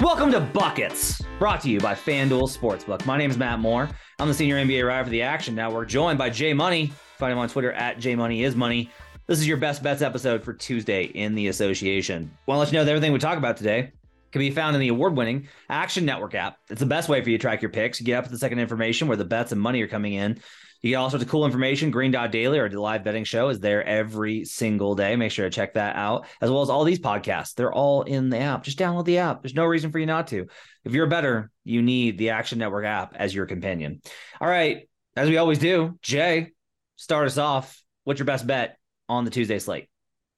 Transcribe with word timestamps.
Welcome 0.00 0.32
to 0.32 0.40
Buckets, 0.40 1.20
brought 1.38 1.60
to 1.60 1.68
you 1.68 1.78
by 1.78 1.92
FanDuel 1.92 2.48
Sportsbook. 2.48 3.04
My 3.04 3.18
name 3.18 3.30
is 3.30 3.36
Matt 3.36 3.58
Moore. 3.60 3.86
I'm 4.18 4.28
the 4.28 4.32
senior 4.32 4.56
NBA 4.56 4.88
writer 4.88 5.04
for 5.04 5.10
the 5.10 5.20
Action 5.20 5.54
Network, 5.54 5.90
joined 5.90 6.16
by 6.16 6.30
Jay 6.30 6.54
Money. 6.54 6.90
Find 7.18 7.32
him 7.32 7.38
on 7.38 7.50
Twitter 7.50 7.70
at 7.72 7.98
Jay 7.98 8.14
Money 8.14 8.42
is 8.42 8.56
Money. 8.56 8.90
This 9.26 9.38
is 9.38 9.46
your 9.46 9.58
best 9.58 9.82
bets 9.82 10.00
episode 10.00 10.42
for 10.42 10.54
Tuesday 10.54 11.04
in 11.04 11.34
the 11.34 11.48
association. 11.48 12.30
Want 12.46 12.56
to 12.56 12.60
let 12.60 12.72
you 12.72 12.78
know 12.78 12.84
that 12.86 12.90
everything 12.90 13.12
we 13.12 13.18
talk 13.18 13.36
about 13.36 13.58
today 13.58 13.92
can 14.32 14.38
be 14.38 14.50
found 14.50 14.74
in 14.74 14.80
the 14.80 14.88
award-winning 14.88 15.48
Action 15.68 16.06
Network 16.06 16.34
app. 16.34 16.56
It's 16.70 16.80
the 16.80 16.86
best 16.86 17.10
way 17.10 17.22
for 17.22 17.28
you 17.28 17.36
to 17.36 17.42
track 17.42 17.60
your 17.60 17.70
picks. 17.70 18.00
Get 18.00 18.16
up 18.16 18.24
to 18.24 18.30
the 18.30 18.38
second 18.38 18.58
information 18.58 19.06
where 19.06 19.18
the 19.18 19.26
bets 19.26 19.52
and 19.52 19.60
money 19.60 19.82
are 19.82 19.88
coming 19.88 20.14
in. 20.14 20.40
You 20.82 20.90
get 20.90 20.96
all 20.96 21.10
sorts 21.10 21.22
of 21.22 21.30
cool 21.30 21.44
information. 21.44 21.90
Green 21.90 22.10
Dot 22.10 22.32
Daily, 22.32 22.58
our 22.58 22.70
live 22.70 23.04
betting 23.04 23.24
show, 23.24 23.50
is 23.50 23.60
there 23.60 23.84
every 23.84 24.44
single 24.44 24.94
day. 24.94 25.14
Make 25.16 25.30
sure 25.30 25.44
to 25.44 25.54
check 25.54 25.74
that 25.74 25.96
out, 25.96 26.26
as 26.40 26.50
well 26.50 26.62
as 26.62 26.70
all 26.70 26.84
these 26.84 26.98
podcasts. 26.98 27.54
They're 27.54 27.72
all 27.72 28.02
in 28.02 28.30
the 28.30 28.38
app. 28.38 28.62
Just 28.64 28.78
download 28.78 29.04
the 29.04 29.18
app. 29.18 29.42
There's 29.42 29.54
no 29.54 29.66
reason 29.66 29.92
for 29.92 29.98
you 29.98 30.06
not 30.06 30.28
to. 30.28 30.46
If 30.84 30.92
you're 30.92 31.06
a 31.06 31.10
bettor, 31.10 31.50
you 31.64 31.82
need 31.82 32.16
the 32.16 32.30
Action 32.30 32.58
Network 32.58 32.86
app 32.86 33.14
as 33.14 33.34
your 33.34 33.44
companion. 33.44 34.00
All 34.40 34.48
right, 34.48 34.88
as 35.16 35.28
we 35.28 35.36
always 35.36 35.58
do, 35.58 35.98
Jay, 36.00 36.52
start 36.96 37.26
us 37.26 37.36
off. 37.36 37.82
What's 38.04 38.18
your 38.18 38.26
best 38.26 38.46
bet 38.46 38.78
on 39.06 39.26
the 39.26 39.30
Tuesday 39.30 39.58
slate? 39.58 39.89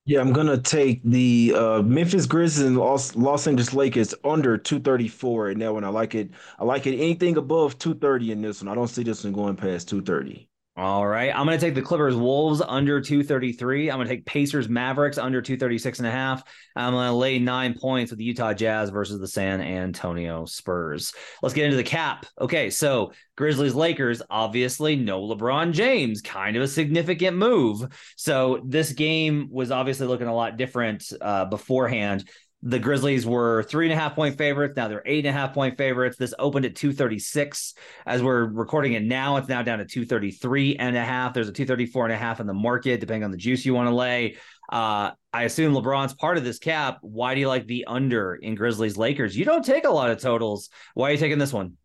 Yeah, 0.04 0.20
I'm 0.20 0.32
gonna 0.32 0.58
take 0.58 1.00
the 1.04 1.52
uh, 1.56 1.82
Memphis 1.82 2.26
Grizzlies 2.26 2.66
and 2.66 2.76
Los, 2.76 3.14
Los 3.16 3.46
Angeles 3.46 3.72
Lakers 3.72 4.14
under 4.24 4.56
234 4.58 5.50
in 5.50 5.58
that 5.60 5.72
one. 5.72 5.84
I 5.84 5.88
like 5.88 6.14
it. 6.14 6.30
I 6.58 6.64
like 6.64 6.86
it. 6.86 6.96
Anything 6.96 7.36
above 7.36 7.78
230 7.78 8.32
in 8.32 8.42
this 8.42 8.62
one. 8.62 8.68
I 8.68 8.74
don't 8.74 8.88
see 8.88 9.04
this 9.04 9.22
one 9.24 9.32
going 9.32 9.56
past 9.56 9.88
230. 9.88 10.48
All 10.74 11.06
right. 11.06 11.30
I'm 11.34 11.44
going 11.44 11.58
to 11.58 11.64
take 11.64 11.74
the 11.74 11.82
Clippers 11.82 12.16
Wolves 12.16 12.62
under 12.66 12.98
233. 12.98 13.90
I'm 13.90 13.98
going 13.98 14.08
to 14.08 14.14
take 14.14 14.24
Pacers 14.24 14.70
Mavericks 14.70 15.18
under 15.18 15.42
236 15.42 15.98
and 15.98 16.08
a 16.08 16.10
half. 16.10 16.42
I'm 16.74 16.94
going 16.94 17.08
to 17.08 17.12
lay 17.12 17.38
nine 17.38 17.74
points 17.78 18.10
with 18.10 18.18
the 18.18 18.24
Utah 18.24 18.54
Jazz 18.54 18.88
versus 18.88 19.20
the 19.20 19.28
San 19.28 19.60
Antonio 19.60 20.46
Spurs. 20.46 21.12
Let's 21.42 21.54
get 21.54 21.66
into 21.66 21.76
the 21.76 21.82
cap. 21.82 22.24
Okay. 22.40 22.70
So 22.70 23.12
Grizzlies 23.36 23.74
Lakers, 23.74 24.22
obviously, 24.30 24.96
no 24.96 25.20
LeBron 25.20 25.72
James, 25.72 26.22
kind 26.22 26.56
of 26.56 26.62
a 26.62 26.68
significant 26.68 27.36
move. 27.36 27.86
So 28.16 28.62
this 28.64 28.94
game 28.94 29.48
was 29.50 29.70
obviously 29.70 30.06
looking 30.06 30.26
a 30.26 30.34
lot 30.34 30.56
different 30.56 31.04
uh, 31.20 31.44
beforehand 31.44 32.26
the 32.62 32.78
Grizzlies 32.78 33.26
were 33.26 33.64
three 33.64 33.86
and 33.86 33.92
a 33.92 33.96
half 33.96 34.14
point 34.14 34.38
favorites. 34.38 34.74
Now 34.76 34.86
they're 34.88 35.02
eight 35.04 35.26
and 35.26 35.34
a 35.34 35.38
half 35.38 35.52
point 35.52 35.76
favorites. 35.76 36.16
This 36.16 36.32
opened 36.38 36.64
at 36.64 36.76
236. 36.76 37.74
As 38.06 38.22
we're 38.22 38.44
recording 38.44 38.92
it 38.92 39.02
now, 39.02 39.36
it's 39.36 39.48
now 39.48 39.62
down 39.62 39.78
to 39.78 39.84
233 39.84 40.76
and 40.76 40.96
a 40.96 41.04
half. 41.04 41.34
There's 41.34 41.48
a 41.48 41.52
234 41.52 42.06
and 42.06 42.14
a 42.14 42.16
half 42.16 42.38
in 42.38 42.46
the 42.46 42.54
market, 42.54 43.00
depending 43.00 43.24
on 43.24 43.32
the 43.32 43.36
juice 43.36 43.66
you 43.66 43.74
want 43.74 43.88
to 43.88 43.94
lay. 43.94 44.36
Uh, 44.70 45.10
I 45.32 45.42
assume 45.42 45.74
LeBron's 45.74 46.14
part 46.14 46.36
of 46.38 46.44
this 46.44 46.58
cap. 46.58 46.98
Why 47.02 47.34
do 47.34 47.40
you 47.40 47.48
like 47.48 47.66
the 47.66 47.84
under 47.86 48.36
in 48.36 48.54
Grizzlies 48.54 48.96
Lakers? 48.96 49.36
You 49.36 49.44
don't 49.44 49.64
take 49.64 49.84
a 49.84 49.90
lot 49.90 50.10
of 50.10 50.18
totals. 50.18 50.70
Why 50.94 51.08
are 51.08 51.12
you 51.12 51.18
taking 51.18 51.38
this 51.38 51.52
one? 51.52 51.76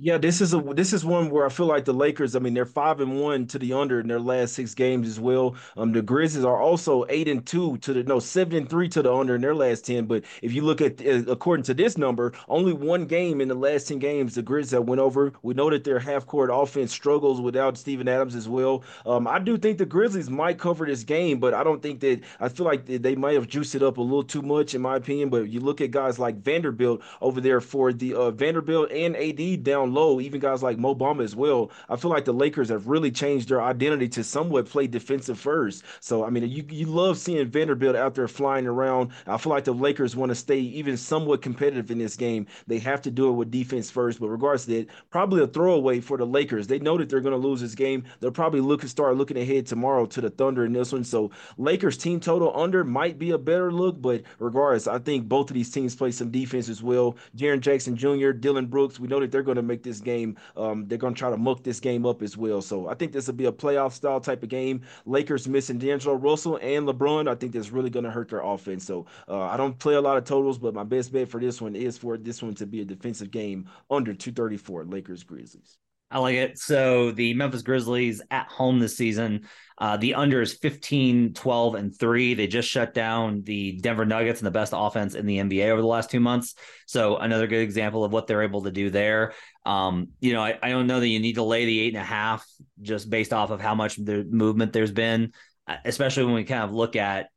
Yeah, 0.00 0.16
this 0.16 0.40
is 0.40 0.54
a 0.54 0.60
this 0.60 0.92
is 0.92 1.04
one 1.04 1.28
where 1.28 1.44
I 1.44 1.48
feel 1.48 1.66
like 1.66 1.84
the 1.84 1.92
Lakers. 1.92 2.36
I 2.36 2.38
mean, 2.38 2.54
they're 2.54 2.64
five 2.64 3.00
and 3.00 3.20
one 3.20 3.48
to 3.48 3.58
the 3.58 3.72
under 3.72 3.98
in 3.98 4.06
their 4.06 4.20
last 4.20 4.54
six 4.54 4.72
games 4.72 5.08
as 5.08 5.18
well. 5.18 5.56
Um, 5.76 5.90
the 5.90 6.02
Grizzlies 6.02 6.44
are 6.44 6.60
also 6.62 7.04
eight 7.08 7.26
and 7.26 7.44
two 7.44 7.78
to 7.78 7.92
the 7.92 8.04
no 8.04 8.20
seven 8.20 8.54
and 8.58 8.70
three 8.70 8.88
to 8.90 9.02
the 9.02 9.12
under 9.12 9.34
in 9.34 9.40
their 9.40 9.56
last 9.56 9.84
ten. 9.84 10.06
But 10.06 10.22
if 10.40 10.52
you 10.52 10.62
look 10.62 10.80
at 10.80 11.04
uh, 11.04 11.24
according 11.26 11.64
to 11.64 11.74
this 11.74 11.98
number, 11.98 12.32
only 12.48 12.72
one 12.72 13.06
game 13.06 13.40
in 13.40 13.48
the 13.48 13.56
last 13.56 13.88
ten 13.88 13.98
games 13.98 14.36
the 14.36 14.42
Grizzlies 14.42 14.70
have 14.78 14.84
went 14.84 15.00
over. 15.00 15.32
We 15.42 15.54
know 15.54 15.68
that 15.68 15.82
their 15.82 15.98
half 15.98 16.26
court 16.26 16.50
offense 16.52 16.92
struggles 16.92 17.40
without 17.40 17.76
Steven 17.76 18.06
Adams 18.06 18.36
as 18.36 18.48
well. 18.48 18.84
Um, 19.04 19.26
I 19.26 19.40
do 19.40 19.58
think 19.58 19.78
the 19.78 19.86
Grizzlies 19.86 20.30
might 20.30 20.60
cover 20.60 20.86
this 20.86 21.02
game, 21.02 21.40
but 21.40 21.54
I 21.54 21.64
don't 21.64 21.82
think 21.82 21.98
that 22.00 22.20
I 22.38 22.48
feel 22.48 22.66
like 22.66 22.86
they 22.86 23.16
might 23.16 23.34
have 23.34 23.48
juiced 23.48 23.74
it 23.74 23.82
up 23.82 23.96
a 23.96 24.00
little 24.02 24.22
too 24.22 24.42
much 24.42 24.76
in 24.76 24.80
my 24.80 24.94
opinion. 24.94 25.28
But 25.28 25.48
you 25.48 25.58
look 25.58 25.80
at 25.80 25.90
guys 25.90 26.20
like 26.20 26.36
Vanderbilt 26.36 27.02
over 27.20 27.40
there 27.40 27.60
for 27.60 27.92
the 27.92 28.14
uh, 28.14 28.30
Vanderbilt 28.30 28.92
and 28.92 29.16
AD 29.16 29.56
down 29.56 29.87
low, 29.92 30.20
even 30.20 30.40
guys 30.40 30.62
like 30.62 30.78
Mo 30.78 30.94
Bamba 30.94 31.24
as 31.24 31.36
well. 31.36 31.70
I 31.88 31.96
feel 31.96 32.10
like 32.10 32.24
the 32.24 32.32
Lakers 32.32 32.68
have 32.68 32.86
really 32.88 33.10
changed 33.10 33.48
their 33.48 33.62
identity 33.62 34.08
to 34.08 34.24
somewhat 34.24 34.66
play 34.66 34.86
defensive 34.86 35.38
first. 35.38 35.84
So 36.00 36.24
I 36.24 36.30
mean, 36.30 36.48
you 36.48 36.64
you 36.68 36.86
love 36.86 37.18
seeing 37.18 37.46
Vanderbilt 37.46 37.96
out 37.96 38.14
there 38.14 38.28
flying 38.28 38.66
around. 38.66 39.10
I 39.26 39.36
feel 39.38 39.50
like 39.50 39.64
the 39.64 39.72
Lakers 39.74 40.16
want 40.16 40.30
to 40.30 40.36
stay 40.36 40.58
even 40.58 40.96
somewhat 40.96 41.42
competitive 41.42 41.90
in 41.90 41.98
this 41.98 42.16
game. 42.16 42.46
They 42.66 42.78
have 42.78 43.02
to 43.02 43.10
do 43.10 43.28
it 43.28 43.32
with 43.32 43.50
defense 43.50 43.90
first. 43.90 44.20
But 44.20 44.28
regardless 44.28 44.68
of 44.68 44.74
that, 44.74 44.86
probably 45.10 45.42
a 45.42 45.46
throwaway 45.46 46.00
for 46.00 46.16
the 46.16 46.26
Lakers. 46.26 46.66
They 46.66 46.78
know 46.78 46.96
that 46.98 47.08
they're 47.08 47.20
going 47.20 47.40
to 47.40 47.48
lose 47.48 47.60
this 47.60 47.74
game. 47.74 48.04
They'll 48.20 48.30
probably 48.30 48.60
look 48.60 48.82
and 48.82 48.90
start 48.90 49.16
looking 49.16 49.38
ahead 49.38 49.66
tomorrow 49.66 50.06
to 50.06 50.20
the 50.20 50.30
Thunder 50.30 50.64
in 50.64 50.72
this 50.72 50.92
one. 50.92 51.04
So 51.04 51.30
Lakers 51.56 51.96
team 51.98 52.20
total 52.20 52.52
under 52.58 52.84
might 52.84 53.18
be 53.18 53.30
a 53.30 53.38
better 53.38 53.72
look, 53.72 54.00
but 54.00 54.22
regardless, 54.38 54.86
I 54.86 54.98
think 54.98 55.28
both 55.28 55.50
of 55.50 55.54
these 55.54 55.70
teams 55.70 55.96
play 55.96 56.10
some 56.10 56.30
defense 56.30 56.68
as 56.68 56.82
well. 56.82 57.16
Jaren 57.36 57.60
Jackson 57.60 57.96
Jr., 57.96 58.30
Dillon 58.30 58.66
Brooks, 58.66 59.00
we 59.00 59.08
know 59.08 59.20
that 59.20 59.30
they're 59.30 59.42
going 59.42 59.56
to 59.56 59.62
make 59.62 59.77
this 59.82 60.00
game. 60.00 60.36
Um, 60.56 60.86
they're 60.86 60.98
going 60.98 61.14
to 61.14 61.18
try 61.18 61.30
to 61.30 61.36
muck 61.36 61.62
this 61.62 61.80
game 61.80 62.06
up 62.06 62.22
as 62.22 62.36
well. 62.36 62.60
So 62.62 62.88
I 62.88 62.94
think 62.94 63.12
this 63.12 63.26
will 63.26 63.34
be 63.34 63.46
a 63.46 63.52
playoff 63.52 63.92
style 63.92 64.20
type 64.20 64.42
of 64.42 64.48
game. 64.48 64.82
Lakers 65.06 65.48
missing 65.48 65.78
D'Angelo 65.78 66.14
Russell 66.14 66.58
and 66.62 66.86
LeBron. 66.86 67.28
I 67.28 67.34
think 67.34 67.52
that's 67.52 67.70
really 67.70 67.90
going 67.90 68.04
to 68.04 68.10
hurt 68.10 68.30
their 68.30 68.40
offense. 68.40 68.84
So 68.84 69.06
uh, 69.28 69.42
I 69.42 69.56
don't 69.56 69.78
play 69.78 69.94
a 69.94 70.00
lot 70.00 70.16
of 70.16 70.24
totals, 70.24 70.58
but 70.58 70.74
my 70.74 70.84
best 70.84 71.12
bet 71.12 71.28
for 71.28 71.40
this 71.40 71.60
one 71.60 71.74
is 71.74 71.98
for 71.98 72.16
this 72.16 72.42
one 72.42 72.54
to 72.56 72.66
be 72.66 72.80
a 72.80 72.84
defensive 72.84 73.30
game 73.30 73.68
under 73.90 74.14
234 74.14 74.84
Lakers 74.84 75.22
Grizzlies. 75.22 75.78
I 76.10 76.20
like 76.20 76.36
it. 76.36 76.58
So 76.58 77.10
the 77.10 77.34
Memphis 77.34 77.62
Grizzlies 77.62 78.22
at 78.30 78.48
home 78.48 78.78
this 78.78 78.96
season, 78.96 79.46
uh, 79.76 79.98
the 79.98 80.14
under 80.14 80.40
is 80.40 80.54
15, 80.54 81.34
12, 81.34 81.74
and 81.74 81.96
three. 81.96 82.32
They 82.32 82.46
just 82.46 82.68
shut 82.68 82.94
down 82.94 83.42
the 83.42 83.72
Denver 83.72 84.06
Nuggets 84.06 84.40
and 84.40 84.46
the 84.46 84.50
best 84.50 84.72
offense 84.74 85.14
in 85.14 85.26
the 85.26 85.38
NBA 85.38 85.68
over 85.68 85.82
the 85.82 85.86
last 85.86 86.10
two 86.10 86.20
months. 86.20 86.54
So 86.86 87.18
another 87.18 87.46
good 87.46 87.60
example 87.60 88.04
of 88.04 88.12
what 88.12 88.26
they're 88.26 88.42
able 88.42 88.62
to 88.62 88.70
do 88.70 88.88
there. 88.88 89.34
Um, 89.66 90.08
you 90.20 90.32
know, 90.32 90.42
I, 90.42 90.58
I 90.62 90.70
don't 90.70 90.86
know 90.86 90.98
that 90.98 91.08
you 91.08 91.20
need 91.20 91.34
to 91.34 91.42
lay 91.42 91.66
the 91.66 91.78
eight 91.78 91.94
and 91.94 92.02
a 92.02 92.06
half 92.06 92.46
just 92.80 93.10
based 93.10 93.34
off 93.34 93.50
of 93.50 93.60
how 93.60 93.74
much 93.74 93.96
the 93.96 94.24
movement 94.24 94.72
there's 94.72 94.92
been, 94.92 95.32
uh, 95.66 95.76
especially 95.84 96.24
when 96.24 96.34
we 96.34 96.44
kind 96.44 96.64
of 96.64 96.72
look 96.72 96.96
at 96.96 97.28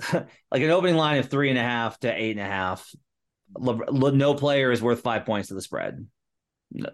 like 0.12 0.62
an 0.62 0.70
opening 0.70 0.96
line 0.96 1.18
of 1.18 1.28
three 1.28 1.50
and 1.50 1.58
a 1.58 1.62
half 1.62 2.00
to 2.00 2.10
eight 2.10 2.32
and 2.36 2.40
a 2.40 2.50
half. 2.50 2.90
No 3.58 4.34
player 4.34 4.72
is 4.72 4.82
worth 4.82 5.02
five 5.02 5.26
points 5.26 5.48
to 5.48 5.54
the 5.54 5.62
spread. 5.62 6.06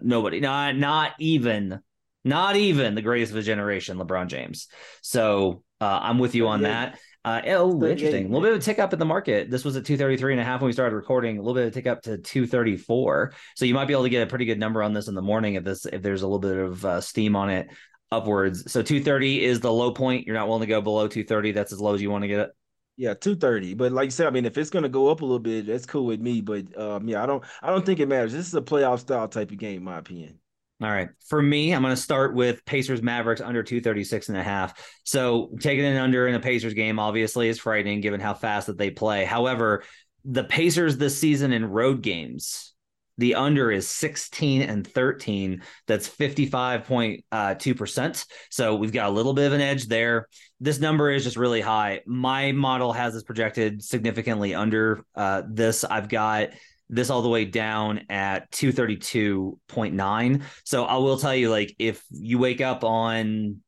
Nobody, 0.01 0.39
not 0.39 0.75
not 0.75 1.11
even, 1.19 1.79
not 2.23 2.55
even 2.55 2.95
the 2.95 3.01
greatest 3.01 3.31
of 3.31 3.37
his 3.37 3.45
generation, 3.45 3.97
LeBron 3.97 4.27
James. 4.27 4.67
So 5.01 5.63
uh, 5.81 5.99
I'm 6.01 6.19
with 6.19 6.35
you 6.35 6.47
on 6.47 6.61
that. 6.61 6.99
Uh, 7.25 7.41
oh, 7.47 7.83
interesting. 7.85 8.25
A 8.25 8.27
little 8.27 8.41
bit 8.41 8.51
of 8.51 8.59
a 8.59 8.61
tick 8.61 8.79
up 8.79 8.91
in 8.91 8.99
the 8.99 9.05
market. 9.05 9.49
This 9.49 9.63
was 9.63 9.77
at 9.77 9.85
233 9.85 10.33
and 10.33 10.41
a 10.41 10.43
half 10.43 10.59
when 10.59 10.67
we 10.67 10.73
started 10.73 10.95
recording. 10.95 11.37
A 11.37 11.41
little 11.41 11.53
bit 11.53 11.63
of 11.63 11.67
a 11.69 11.71
tick 11.71 11.87
up 11.87 12.01
to 12.03 12.17
234. 12.17 13.33
So 13.55 13.63
you 13.65 13.73
might 13.73 13.85
be 13.85 13.93
able 13.93 14.03
to 14.03 14.09
get 14.09 14.23
a 14.23 14.29
pretty 14.29 14.45
good 14.45 14.59
number 14.59 14.83
on 14.83 14.93
this 14.93 15.07
in 15.07 15.15
the 15.15 15.21
morning 15.21 15.53
if 15.55 15.63
this 15.63 15.85
if 15.85 16.01
there's 16.01 16.21
a 16.21 16.27
little 16.27 16.39
bit 16.39 16.57
of 16.57 16.83
uh, 16.83 16.99
steam 16.99 17.37
on 17.37 17.49
it 17.49 17.69
upwards. 18.11 18.71
So 18.71 18.81
230 18.81 19.43
is 19.43 19.61
the 19.61 19.71
low 19.71 19.91
point. 19.91 20.27
You're 20.27 20.35
not 20.35 20.47
willing 20.47 20.61
to 20.61 20.67
go 20.67 20.81
below 20.81 21.07
230. 21.07 21.53
That's 21.53 21.71
as 21.71 21.79
low 21.79 21.93
as 21.93 22.01
you 22.01 22.11
want 22.11 22.23
to 22.23 22.27
get 22.27 22.39
it. 22.39 22.49
Yeah, 22.95 23.13
two 23.13 23.35
thirty. 23.35 23.73
But 23.73 23.91
like 23.91 24.05
you 24.05 24.11
said, 24.11 24.27
I 24.27 24.29
mean, 24.29 24.45
if 24.45 24.57
it's 24.57 24.69
gonna 24.69 24.89
go 24.89 25.09
up 25.09 25.21
a 25.21 25.25
little 25.25 25.39
bit, 25.39 25.65
that's 25.65 25.85
cool 25.85 26.05
with 26.05 26.19
me. 26.19 26.41
But 26.41 26.77
um, 26.79 27.07
yeah, 27.07 27.23
I 27.23 27.25
don't, 27.25 27.43
I 27.61 27.69
don't 27.69 27.85
think 27.85 27.99
it 27.99 28.07
matters. 28.07 28.31
This 28.31 28.47
is 28.47 28.53
a 28.55 28.61
playoff 28.61 28.99
style 28.99 29.27
type 29.27 29.51
of 29.51 29.57
game, 29.57 29.77
in 29.77 29.83
my 29.83 29.97
opinion. 29.97 30.39
All 30.81 30.89
right. 30.89 31.09
For 31.27 31.41
me, 31.41 31.73
I'm 31.73 31.81
going 31.81 31.95
to 31.95 32.01
start 32.01 32.35
with 32.35 32.65
Pacers 32.65 33.01
Mavericks 33.01 33.39
under 33.39 33.63
236 33.63 34.27
and 34.27 34.37
a 34.37 34.43
half. 34.43 34.73
So 35.05 35.51
taking 35.61 35.85
an 35.85 35.95
under 35.95 36.27
in 36.27 36.35
a 36.35 36.41
Pacers 36.41 36.73
game 36.73 36.99
obviously 36.99 37.47
is 37.47 37.57
frightening 37.57 38.01
given 38.01 38.19
how 38.19 38.33
fast 38.33 38.67
that 38.67 38.77
they 38.77 38.89
play. 38.89 39.23
However, 39.23 39.83
the 40.25 40.43
Pacers 40.43 40.97
this 40.97 41.17
season 41.17 41.53
in 41.53 41.65
road 41.65 42.01
games 42.01 42.72
the 43.17 43.35
under 43.35 43.71
is 43.71 43.87
16 43.87 44.63
and 44.63 44.87
13. 44.87 45.61
That's 45.87 46.09
55.2%. 46.09 48.25
So 48.49 48.75
we've 48.75 48.91
got 48.91 49.07
a 49.09 49.11
little 49.11 49.33
bit 49.33 49.47
of 49.47 49.53
an 49.53 49.61
edge 49.61 49.87
there. 49.87 50.27
This 50.59 50.79
number 50.79 51.09
is 51.11 51.23
just 51.23 51.37
really 51.37 51.61
high. 51.61 52.01
My 52.05 52.51
model 52.51 52.91
has 52.93 53.13
this 53.13 53.23
projected 53.23 53.83
significantly 53.83 54.53
under 54.55 55.03
uh, 55.15 55.43
this. 55.47 55.83
I've 55.83 56.09
got 56.09 56.49
this 56.89 57.09
all 57.09 57.21
the 57.21 57.29
way 57.29 57.45
down 57.45 58.01
at 58.09 58.51
232.9. 58.51 60.43
So 60.63 60.85
I 60.85 60.97
will 60.97 61.17
tell 61.17 61.35
you, 61.35 61.49
like, 61.49 61.75
if 61.79 62.03
you 62.11 62.37
wake 62.39 62.61
up 62.61 62.83
on 62.83 63.61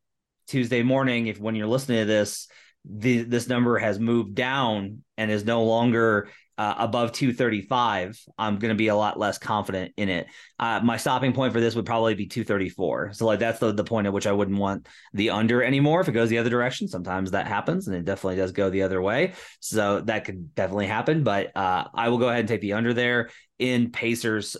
Tuesday 0.47 0.83
morning, 0.83 1.27
if 1.27 1.39
when 1.39 1.55
you're 1.55 1.67
listening 1.67 1.99
to 1.99 2.05
this, 2.05 2.47
the, 2.87 3.23
this 3.23 3.47
number 3.47 3.79
has 3.79 3.99
moved 3.99 4.35
down 4.35 5.01
and 5.17 5.31
is 5.31 5.43
no 5.43 5.63
longer 5.63 6.29
uh, 6.57 6.75
above 6.77 7.11
235, 7.11 8.19
I'm 8.37 8.57
going 8.59 8.69
to 8.69 8.77
be 8.77 8.87
a 8.87 8.95
lot 8.95 9.19
less 9.19 9.37
confident 9.37 9.93
in 9.97 10.09
it. 10.09 10.27
Uh, 10.59 10.79
my 10.83 10.97
stopping 10.97 11.33
point 11.33 11.53
for 11.53 11.59
this 11.59 11.75
would 11.75 11.85
probably 11.85 12.15
be 12.15 12.27
234. 12.27 13.13
So 13.13 13.25
like 13.25 13.39
that's 13.39 13.59
the, 13.59 13.73
the 13.73 13.83
point 13.83 14.07
at 14.07 14.13
which 14.13 14.27
I 14.27 14.31
wouldn't 14.31 14.57
want 14.57 14.87
the 15.13 15.31
under 15.31 15.63
anymore. 15.63 16.01
If 16.01 16.07
it 16.07 16.13
goes 16.13 16.29
the 16.29 16.37
other 16.37 16.49
direction, 16.49 16.87
sometimes 16.87 17.31
that 17.31 17.47
happens, 17.47 17.87
and 17.87 17.95
it 17.95 18.05
definitely 18.05 18.37
does 18.37 18.51
go 18.53 18.69
the 18.69 18.83
other 18.83 19.01
way. 19.01 19.33
So 19.59 20.01
that 20.01 20.25
could 20.25 20.55
definitely 20.55 20.87
happen. 20.87 21.23
But 21.23 21.55
uh, 21.55 21.85
I 21.93 22.09
will 22.09 22.19
go 22.19 22.29
ahead 22.29 22.41
and 22.41 22.47
take 22.47 22.61
the 22.61 22.73
under 22.73 22.93
there 22.93 23.29
in 23.59 23.91
Pacers 23.91 24.55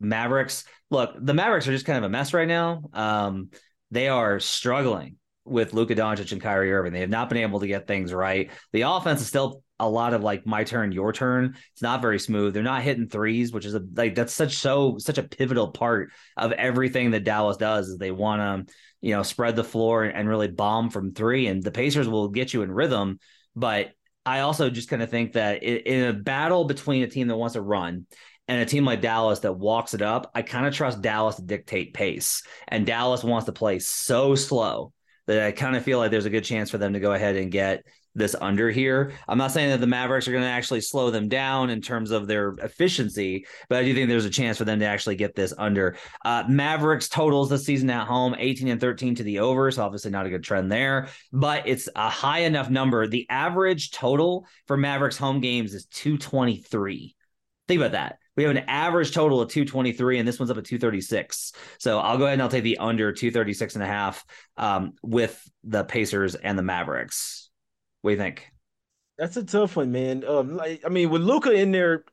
Mavericks. 0.00 0.64
Look, 0.90 1.14
the 1.20 1.34
Mavericks 1.34 1.68
are 1.68 1.72
just 1.72 1.86
kind 1.86 1.98
of 1.98 2.04
a 2.04 2.08
mess 2.08 2.34
right 2.34 2.48
now. 2.48 2.82
Um, 2.92 3.50
they 3.90 4.08
are 4.08 4.40
struggling 4.40 5.16
with 5.44 5.72
Luka 5.72 5.94
Doncic 5.94 6.32
and 6.32 6.40
Kyrie 6.40 6.72
Irving. 6.72 6.92
They 6.92 7.00
have 7.00 7.10
not 7.10 7.28
been 7.28 7.38
able 7.38 7.60
to 7.60 7.66
get 7.66 7.86
things 7.86 8.12
right. 8.12 8.50
The 8.72 8.82
offense 8.82 9.20
is 9.20 9.28
still 9.28 9.62
a 9.78 9.88
lot 9.88 10.14
of 10.14 10.22
like 10.22 10.46
my 10.46 10.64
turn, 10.64 10.92
your 10.92 11.12
turn. 11.12 11.56
It's 11.72 11.82
not 11.82 12.02
very 12.02 12.18
smooth. 12.18 12.54
They're 12.54 12.62
not 12.62 12.82
hitting 12.82 13.08
threes, 13.08 13.52
which 13.52 13.66
is 13.66 13.74
a 13.74 13.82
like 13.94 14.14
that's 14.14 14.32
such 14.32 14.56
so 14.56 14.96
such 14.98 15.18
a 15.18 15.22
pivotal 15.22 15.70
part 15.70 16.12
of 16.36 16.52
everything 16.52 17.10
that 17.10 17.24
Dallas 17.24 17.56
does 17.56 17.88
is 17.88 17.98
they 17.98 18.10
want 18.10 18.66
to, 18.66 18.74
you 19.00 19.14
know, 19.14 19.22
spread 19.22 19.56
the 19.56 19.64
floor 19.64 20.04
and 20.04 20.28
really 20.28 20.48
bomb 20.48 20.90
from 20.90 21.12
three. 21.12 21.46
And 21.46 21.62
the 21.62 21.70
Pacers 21.70 22.08
will 22.08 22.28
get 22.28 22.54
you 22.54 22.62
in 22.62 22.70
rhythm. 22.72 23.18
But 23.54 23.92
I 24.24 24.40
also 24.40 24.70
just 24.70 24.88
kind 24.88 25.02
of 25.02 25.10
think 25.10 25.34
that 25.34 25.62
in 25.62 26.08
a 26.08 26.12
battle 26.12 26.64
between 26.64 27.02
a 27.02 27.08
team 27.08 27.28
that 27.28 27.36
wants 27.36 27.54
to 27.54 27.62
run 27.62 28.06
and 28.48 28.60
a 28.60 28.66
team 28.66 28.84
like 28.84 29.00
Dallas 29.00 29.40
that 29.40 29.52
walks 29.52 29.94
it 29.94 30.02
up, 30.02 30.30
I 30.34 30.42
kind 30.42 30.66
of 30.66 30.74
trust 30.74 31.02
Dallas 31.02 31.36
to 31.36 31.42
dictate 31.42 31.94
pace. 31.94 32.42
And 32.68 32.86
Dallas 32.86 33.24
wants 33.24 33.46
to 33.46 33.52
play 33.52 33.78
so 33.78 34.34
slow 34.34 34.92
that 35.26 35.44
I 35.44 35.52
kind 35.52 35.76
of 35.76 35.82
feel 35.82 35.98
like 35.98 36.10
there's 36.10 36.26
a 36.26 36.30
good 36.30 36.44
chance 36.44 36.70
for 36.70 36.78
them 36.78 36.92
to 36.92 37.00
go 37.00 37.12
ahead 37.12 37.36
and 37.36 37.50
get 37.50 37.84
this 38.16 38.34
under 38.40 38.70
here. 38.70 39.12
I'm 39.28 39.38
not 39.38 39.52
saying 39.52 39.70
that 39.70 39.80
the 39.80 39.86
Mavericks 39.86 40.26
are 40.26 40.32
going 40.32 40.42
to 40.42 40.48
actually 40.48 40.80
slow 40.80 41.10
them 41.10 41.28
down 41.28 41.70
in 41.70 41.80
terms 41.80 42.10
of 42.10 42.26
their 42.26 42.54
efficiency, 42.62 43.46
but 43.68 43.78
I 43.78 43.84
do 43.84 43.94
think 43.94 44.08
there's 44.08 44.24
a 44.24 44.30
chance 44.30 44.58
for 44.58 44.64
them 44.64 44.80
to 44.80 44.86
actually 44.86 45.16
get 45.16 45.34
this 45.34 45.52
under. 45.56 45.96
Uh, 46.24 46.44
Mavericks 46.48 47.08
totals 47.08 47.50
this 47.50 47.64
season 47.64 47.90
at 47.90 48.06
home 48.06 48.34
18 48.38 48.68
and 48.68 48.80
13 48.80 49.14
to 49.16 49.22
the 49.22 49.40
over, 49.40 49.70
so 49.70 49.84
obviously 49.84 50.10
not 50.10 50.26
a 50.26 50.30
good 50.30 50.42
trend 50.42 50.72
there, 50.72 51.08
but 51.32 51.68
it's 51.68 51.88
a 51.94 52.08
high 52.08 52.40
enough 52.40 52.70
number. 52.70 53.06
The 53.06 53.26
average 53.30 53.90
total 53.90 54.46
for 54.66 54.76
Mavericks 54.76 55.16
home 55.16 55.40
games 55.40 55.74
is 55.74 55.84
223. 55.86 57.14
Think 57.68 57.80
about 57.80 57.92
that. 57.92 58.18
We 58.36 58.44
have 58.44 58.54
an 58.54 58.64
average 58.68 59.12
total 59.12 59.40
of 59.40 59.48
223, 59.48 60.18
and 60.18 60.28
this 60.28 60.38
one's 60.38 60.50
up 60.50 60.58
at 60.58 60.64
236. 60.64 61.52
So 61.78 61.98
I'll 61.98 62.18
go 62.18 62.24
ahead 62.24 62.34
and 62.34 62.42
I'll 62.42 62.48
take 62.48 62.64
the 62.64 62.78
under 62.78 63.12
236 63.12 63.74
and 63.74 63.82
a 63.82 63.86
half 63.86 64.24
um, 64.56 64.92
with 65.02 65.42
the 65.64 65.84
Pacers 65.84 66.34
and 66.34 66.58
the 66.58 66.62
Mavericks. 66.62 67.45
What 68.00 68.10
do 68.10 68.14
you 68.14 68.18
think? 68.18 68.52
That's 69.18 69.36
a 69.36 69.44
tough 69.44 69.76
one, 69.76 69.92
man. 69.92 70.24
Um, 70.24 70.56
like, 70.56 70.82
I 70.84 70.88
mean, 70.88 71.10
with 71.10 71.22
Luka 71.22 71.50
in 71.52 71.72
there, 71.72 72.04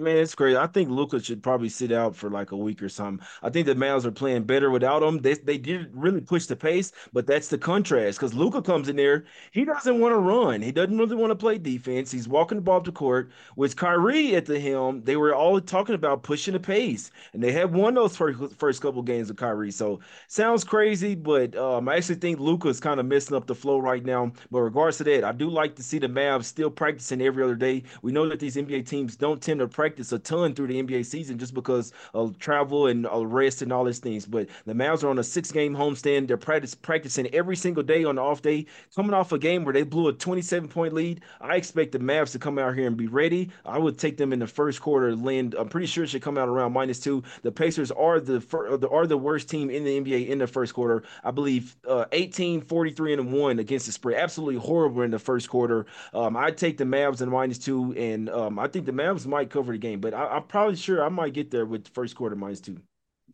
Man, 0.00 0.16
it's 0.18 0.36
crazy. 0.36 0.56
I 0.56 0.68
think 0.68 0.90
Luka 0.90 1.20
should 1.20 1.42
probably 1.42 1.68
sit 1.68 1.90
out 1.90 2.14
for 2.14 2.30
like 2.30 2.52
a 2.52 2.56
week 2.56 2.80
or 2.84 2.88
something. 2.88 3.26
I 3.42 3.50
think 3.50 3.66
the 3.66 3.74
Mavs 3.74 4.04
are 4.04 4.12
playing 4.12 4.44
better 4.44 4.70
without 4.70 5.02
him. 5.02 5.18
They 5.18 5.34
they 5.34 5.58
did 5.58 5.90
really 5.92 6.20
push 6.20 6.46
the 6.46 6.54
pace, 6.54 6.92
but 7.12 7.26
that's 7.26 7.48
the 7.48 7.58
contrast 7.58 8.16
because 8.18 8.32
Luka 8.32 8.62
comes 8.62 8.88
in 8.88 8.94
there. 8.94 9.24
He 9.50 9.64
doesn't 9.64 9.98
want 9.98 10.12
to 10.12 10.18
run. 10.18 10.62
He 10.62 10.70
doesn't 10.70 10.96
really 10.96 11.16
want 11.16 11.32
to 11.32 11.34
play 11.36 11.58
defense. 11.58 12.12
He's 12.12 12.28
walking 12.28 12.58
the 12.58 12.62
ball 12.62 12.76
up 12.76 12.94
court. 12.94 13.32
With 13.56 13.74
Kyrie 13.74 14.36
at 14.36 14.46
the 14.46 14.60
helm, 14.60 15.02
they 15.02 15.16
were 15.16 15.34
all 15.34 15.60
talking 15.60 15.96
about 15.96 16.22
pushing 16.22 16.52
the 16.52 16.60
pace, 16.60 17.10
and 17.32 17.42
they 17.42 17.50
had 17.50 17.74
won 17.74 17.94
those 17.94 18.16
first, 18.16 18.54
first 18.56 18.80
couple 18.80 19.02
games 19.02 19.26
with 19.28 19.36
Kyrie. 19.38 19.72
So 19.72 19.98
sounds 20.28 20.62
crazy, 20.62 21.16
but 21.16 21.56
um, 21.56 21.88
I 21.88 21.96
actually 21.96 22.16
think 22.16 22.38
Luka 22.38 22.68
is 22.68 22.78
kind 22.78 23.00
of 23.00 23.06
messing 23.06 23.36
up 23.36 23.46
the 23.48 23.54
flow 23.54 23.78
right 23.80 24.04
now. 24.04 24.30
But 24.50 24.60
regards 24.60 24.98
to 24.98 25.04
that, 25.04 25.24
I 25.24 25.32
do 25.32 25.50
like 25.50 25.74
to 25.76 25.82
see 25.82 25.98
the 25.98 26.06
Mavs 26.06 26.44
still 26.44 26.70
practicing 26.70 27.20
every 27.20 27.42
other 27.42 27.56
day. 27.56 27.82
We 28.02 28.12
know 28.12 28.28
that 28.28 28.38
these 28.40 28.56
NBA 28.56 28.82
teams 28.82 29.16
don't 29.16 29.42
tend 29.42 29.60
to 29.60 29.66
practice 29.68 29.87
practice 29.88 30.12
a 30.12 30.18
ton 30.18 30.54
through 30.54 30.66
the 30.66 30.82
NBA 30.82 31.06
season 31.06 31.38
just 31.38 31.54
because 31.54 31.94
of 32.12 32.38
travel 32.38 32.88
and 32.88 33.06
uh, 33.06 33.24
rest 33.24 33.62
and 33.62 33.72
all 33.72 33.84
these 33.84 34.00
things. 34.00 34.26
But 34.26 34.48
the 34.66 34.74
Mavs 34.74 35.02
are 35.02 35.08
on 35.08 35.18
a 35.18 35.24
six 35.24 35.50
game 35.50 35.74
homestand. 35.74 36.28
They're 36.28 36.36
practice, 36.36 36.74
practicing 36.74 37.26
every 37.34 37.56
single 37.56 37.82
day 37.82 38.04
on 38.04 38.16
the 38.16 38.22
off 38.22 38.42
day, 38.42 38.66
coming 38.94 39.14
off 39.14 39.32
a 39.32 39.38
game 39.38 39.64
where 39.64 39.72
they 39.72 39.84
blew 39.84 40.08
a 40.08 40.12
27 40.12 40.68
point 40.68 40.92
lead. 40.92 41.22
I 41.40 41.56
expect 41.56 41.92
the 41.92 42.00
Mavs 42.00 42.32
to 42.32 42.38
come 42.38 42.58
out 42.58 42.74
here 42.74 42.86
and 42.86 42.98
be 42.98 43.06
ready. 43.06 43.48
I 43.64 43.78
would 43.78 43.98
take 43.98 44.18
them 44.18 44.34
in 44.34 44.40
the 44.40 44.46
first 44.46 44.82
quarter. 44.82 45.08
I'm 45.08 45.68
pretty 45.70 45.86
sure 45.86 46.04
it 46.04 46.08
should 46.08 46.20
come 46.20 46.36
out 46.36 46.50
around 46.50 46.74
minus 46.74 47.00
two. 47.00 47.22
The 47.40 47.50
Pacers 47.50 47.90
are 47.90 48.20
the 48.20 48.88
are 48.90 49.06
the 49.06 49.16
worst 49.16 49.48
team 49.48 49.70
in 49.70 49.84
the 49.84 50.00
NBA 50.02 50.28
in 50.28 50.38
the 50.38 50.46
first 50.46 50.74
quarter. 50.74 51.02
I 51.24 51.30
believe 51.30 51.76
uh, 51.88 52.04
18, 52.12 52.60
43 52.60 53.14
and 53.14 53.32
one 53.32 53.58
against 53.58 53.86
the 53.86 53.92
spread. 53.92 54.20
Absolutely 54.20 54.60
horrible 54.60 55.00
in 55.00 55.12
the 55.12 55.18
first 55.18 55.48
quarter. 55.48 55.86
Um, 56.12 56.36
I'd 56.36 56.58
take 56.58 56.76
the 56.76 56.84
Mavs 56.84 57.22
in 57.22 57.30
minus 57.30 57.56
two, 57.56 57.94
and 57.96 58.28
um, 58.28 58.58
I 58.58 58.68
think 58.68 58.84
the 58.84 58.92
Mavs 58.92 59.26
might 59.26 59.48
cover 59.48 59.72
game, 59.78 60.00
but 60.00 60.14
I, 60.14 60.36
am 60.36 60.44
probably 60.44 60.76
sure 60.76 61.04
I 61.04 61.08
might 61.08 61.32
get 61.32 61.50
there 61.50 61.66
with 61.66 61.88
first 61.88 62.16
quarter 62.16 62.36
minus 62.36 62.60
two. 62.60 62.78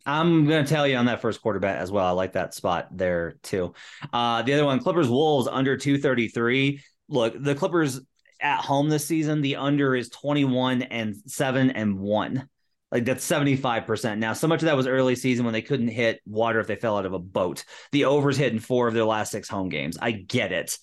I'm 0.05 0.47
to 0.47 0.63
tell 0.65 0.87
you 0.87 0.97
on 0.97 1.05
that 1.05 1.21
first 1.21 1.41
quarter 1.41 1.59
bet 1.59 1.77
as 1.77 1.91
well. 1.91 2.05
I 2.05 2.11
like 2.11 2.33
that 2.33 2.53
spot 2.53 2.89
there 2.91 3.37
too. 3.43 3.73
Uh, 4.13 4.41
the 4.41 4.53
other 4.53 4.65
one, 4.65 4.79
Clippers 4.79 5.09
Wolves 5.09 5.47
under 5.47 5.77
233. 5.77 6.81
Look, 7.09 7.41
the 7.41 7.55
Clippers 7.55 8.01
at 8.39 8.59
home 8.59 8.89
this 8.89 9.05
season, 9.05 9.41
the 9.41 9.55
under 9.55 9.95
is 9.95 10.09
21 10.09 10.83
and 10.83 11.15
7 11.27 11.71
and 11.71 11.99
1. 11.99 12.49
Like 12.91 13.05
that's 13.05 13.27
75%. 13.27 14.19
Now, 14.19 14.33
so 14.33 14.47
much 14.47 14.61
of 14.61 14.67
that 14.67 14.77
was 14.77 14.87
early 14.87 15.15
season 15.15 15.43
when 15.43 15.53
they 15.53 15.61
couldn't 15.61 15.87
hit 15.87 16.21
water 16.25 16.59
if 16.59 16.67
they 16.67 16.75
fell 16.75 16.97
out 16.97 17.05
of 17.05 17.13
a 17.13 17.19
boat. 17.19 17.65
The 17.91 18.05
overs 18.05 18.37
hit 18.37 18.53
in 18.53 18.59
four 18.59 18.87
of 18.87 18.93
their 18.93 19.05
last 19.05 19.31
six 19.31 19.49
home 19.49 19.69
games. 19.69 19.97
I 19.99 20.11
get 20.11 20.51
it. 20.51 20.77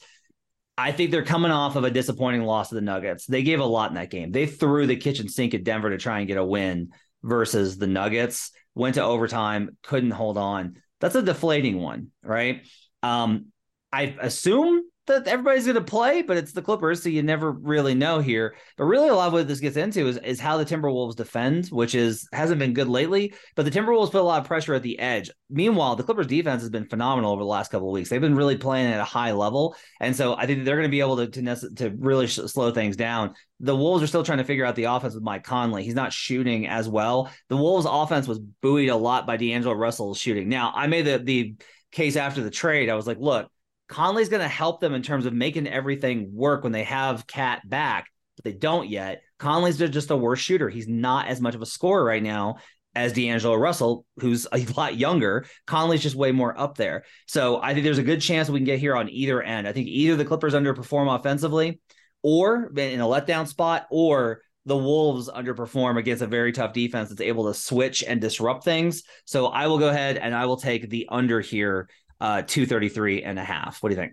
I 0.82 0.90
think 0.90 1.12
they're 1.12 1.25
coming 1.25 1.52
off 1.52 1.76
of 1.76 1.84
a 1.84 1.90
disappointing 1.90 2.43
loss 2.43 2.70
to 2.70 2.75
the 2.75 2.81
Nuggets. 2.81 3.25
They 3.26 3.44
gave 3.44 3.61
a 3.61 3.64
lot 3.64 3.90
in 3.90 3.94
that 3.94 4.11
game. 4.11 4.32
They 4.32 4.46
threw 4.46 4.88
the 4.88 4.96
kitchen 4.96 5.29
sink 5.29 5.55
at 5.55 5.62
Denver 5.62 5.90
to 5.90 5.96
try 5.96 6.19
and 6.19 6.26
get 6.26 6.38
a 6.38 6.44
win 6.44 6.90
versus 7.23 7.79
the 7.79 7.87
Nuggets. 7.87 8.50
Went 8.75 8.96
to 8.96 9.05
overtime, 9.05 9.76
couldn't 9.84 10.11
hold 10.11 10.37
on. 10.37 10.82
That's 10.99 11.14
a 11.14 11.23
deflating 11.23 11.81
one, 11.81 12.08
right? 12.20 12.62
Um, 13.00 13.52
I 13.93 14.17
assume 14.20 14.82
that 15.06 15.26
everybody's 15.26 15.64
going 15.64 15.75
to 15.75 15.81
play, 15.81 16.22
but 16.22 16.37
it's 16.37 16.52
the 16.52 16.62
Clippers, 16.62 17.02
so 17.02 17.08
you 17.08 17.22
never 17.22 17.50
really 17.50 17.94
know 17.94 18.20
here. 18.20 18.54
But 18.76 18.84
really, 18.84 19.08
a 19.08 19.14
lot 19.14 19.26
of 19.26 19.32
what 19.32 19.49
this 19.49 19.58
gets 19.58 19.76
into 19.76 20.06
is, 20.06 20.16
is 20.19 20.38
how 20.38 20.56
the 20.56 20.64
Timberwolves 20.64 21.16
defend, 21.16 21.66
which 21.69 21.96
is 21.96 22.28
hasn't 22.32 22.60
been 22.60 22.72
good 22.72 22.88
lately. 22.88 23.34
But 23.56 23.64
the 23.64 23.72
Timberwolves 23.72 24.12
put 24.12 24.20
a 24.20 24.25
lot 24.25 24.40
of 24.40 24.46
pressure 24.46 24.75
at 24.75 24.82
the 24.82 24.99
edge. 25.00 25.31
Meanwhile, 25.50 25.96
the 25.96 26.04
Clippers 26.04 26.28
defense 26.28 26.62
has 26.62 26.70
been 26.70 26.87
phenomenal 26.87 27.32
over 27.32 27.43
the 27.43 27.49
last 27.49 27.72
couple 27.72 27.88
of 27.88 27.93
weeks. 27.93 28.10
They've 28.10 28.20
been 28.20 28.37
really 28.37 28.56
playing 28.56 28.93
at 28.93 29.00
a 29.00 29.04
high 29.04 29.32
level, 29.32 29.75
and 30.00 30.14
so 30.14 30.37
I 30.37 30.46
think 30.46 30.64
they're 30.64 30.76
going 30.76 30.88
to 30.88 30.91
be 30.91 31.00
able 31.00 31.17
to 31.17 31.27
to, 31.27 31.74
to 31.74 31.91
really 31.98 32.29
sh- 32.29 32.41
slow 32.46 32.70
things 32.70 32.96
down. 32.96 33.34
The 33.58 33.77
Wolves 33.77 34.05
are 34.05 34.08
still 34.08 34.24
trying 34.24 34.38
to 34.38 34.44
figure 34.44 34.65
out 34.65 34.77
the 34.77 34.84
offense 34.84 35.15
with 35.15 35.24
Mike 35.24 35.44
Conley. 35.44 35.82
He's 35.82 35.94
not 35.94 36.12
shooting 36.12 36.69
as 36.69 36.88
well. 36.88 37.31
The 37.48 37.56
Wolves' 37.56 37.86
offense 37.88 38.29
was 38.29 38.38
buoyed 38.38 38.88
a 38.88 38.96
lot 38.96 39.27
by 39.27 39.36
D'Angelo 39.36 39.74
Russell's 39.74 40.19
shooting. 40.19 40.48
Now, 40.48 40.72
I 40.74 40.86
made 40.86 41.06
the 41.06 41.19
the 41.19 41.55
case 41.91 42.15
after 42.15 42.43
the 42.43 42.50
trade. 42.50 42.88
I 42.88 42.94
was 42.94 43.06
like, 43.06 43.19
look 43.19 43.50
Conley's 43.93 44.31
going 44.31 44.41
to 44.41 44.49
help 44.49 44.81
them 44.81 44.94
in 44.94 45.03
terms 45.03 45.27
of 45.27 45.34
making 45.34 45.67
everything 45.67 46.31
work 46.32 46.63
when 46.63 46.72
they 46.72 46.84
have 46.84 47.27
KAT 47.27 47.69
back, 47.69 48.06
but 48.37 48.44
they 48.44 48.55
don't 48.55 48.89
yet. 48.89 49.20
Conley's 49.39 49.77
just 49.77 50.11
a 50.11 50.17
worse 50.17 50.39
shooter. 50.39 50.70
He's 50.70 50.89
not 50.89 51.27
as 51.27 51.43
much 51.43 51.55
of 51.55 51.61
a 51.61 51.67
scorer 51.67 52.03
right 52.03 52.22
now 52.22 52.56
as 52.94 53.13
D'Angelo 53.13 53.55
Russell, 53.55 54.06
who's 54.19 54.46
a 54.51 54.65
lot 54.79 54.96
younger. 54.96 55.44
Conley's 55.67 56.03
just 56.03 56.17
way 56.17 56.32
more 56.32 56.58
up 56.58 56.79
there. 56.79 57.05
So 57.27 57.61
I 57.61 57.75
think 57.75 57.84
there's 57.84 57.99
a 57.99 58.03
good 58.03 58.22
chance 58.22 58.49
we 58.49 58.61
can 58.61 58.65
get 58.65 58.79
here 58.79 58.96
on 58.96 59.11
either 59.11 59.43
end. 59.43 59.69
I 59.69 59.72
think 59.72 59.89
either 59.89 60.17
the 60.17 60.25
Clippers 60.25 60.55
underperform 60.55 61.15
offensively 61.15 61.79
or 62.22 62.72
in 62.75 63.01
a 63.01 63.05
letdown 63.05 63.46
spot, 63.46 63.89
or 63.91 64.41
the 64.65 64.77
Wolves 64.77 65.29
underperform 65.29 65.99
against 65.99 66.22
a 66.22 66.27
very 66.27 66.53
tough 66.53 66.72
defense 66.72 67.08
that's 67.08 67.20
able 67.20 67.46
to 67.46 67.55
switch 67.55 68.05
and 68.05 68.20
disrupt 68.20 68.65
things. 68.65 69.03
So 69.25 69.49
I 69.49 69.67
will 69.67 69.79
go 69.79 69.89
ahead 69.89 70.17
and 70.17 70.34
I 70.34 70.46
will 70.46 70.56
take 70.56 70.89
the 70.89 71.08
under 71.11 71.41
here 71.41 71.89
uh, 72.22 72.43
233 72.43 73.24
and 73.24 73.36
a 73.38 73.44
half. 73.44 73.82
What 73.82 73.88
do 73.88 73.96
you 73.96 74.00
think? 74.00 74.12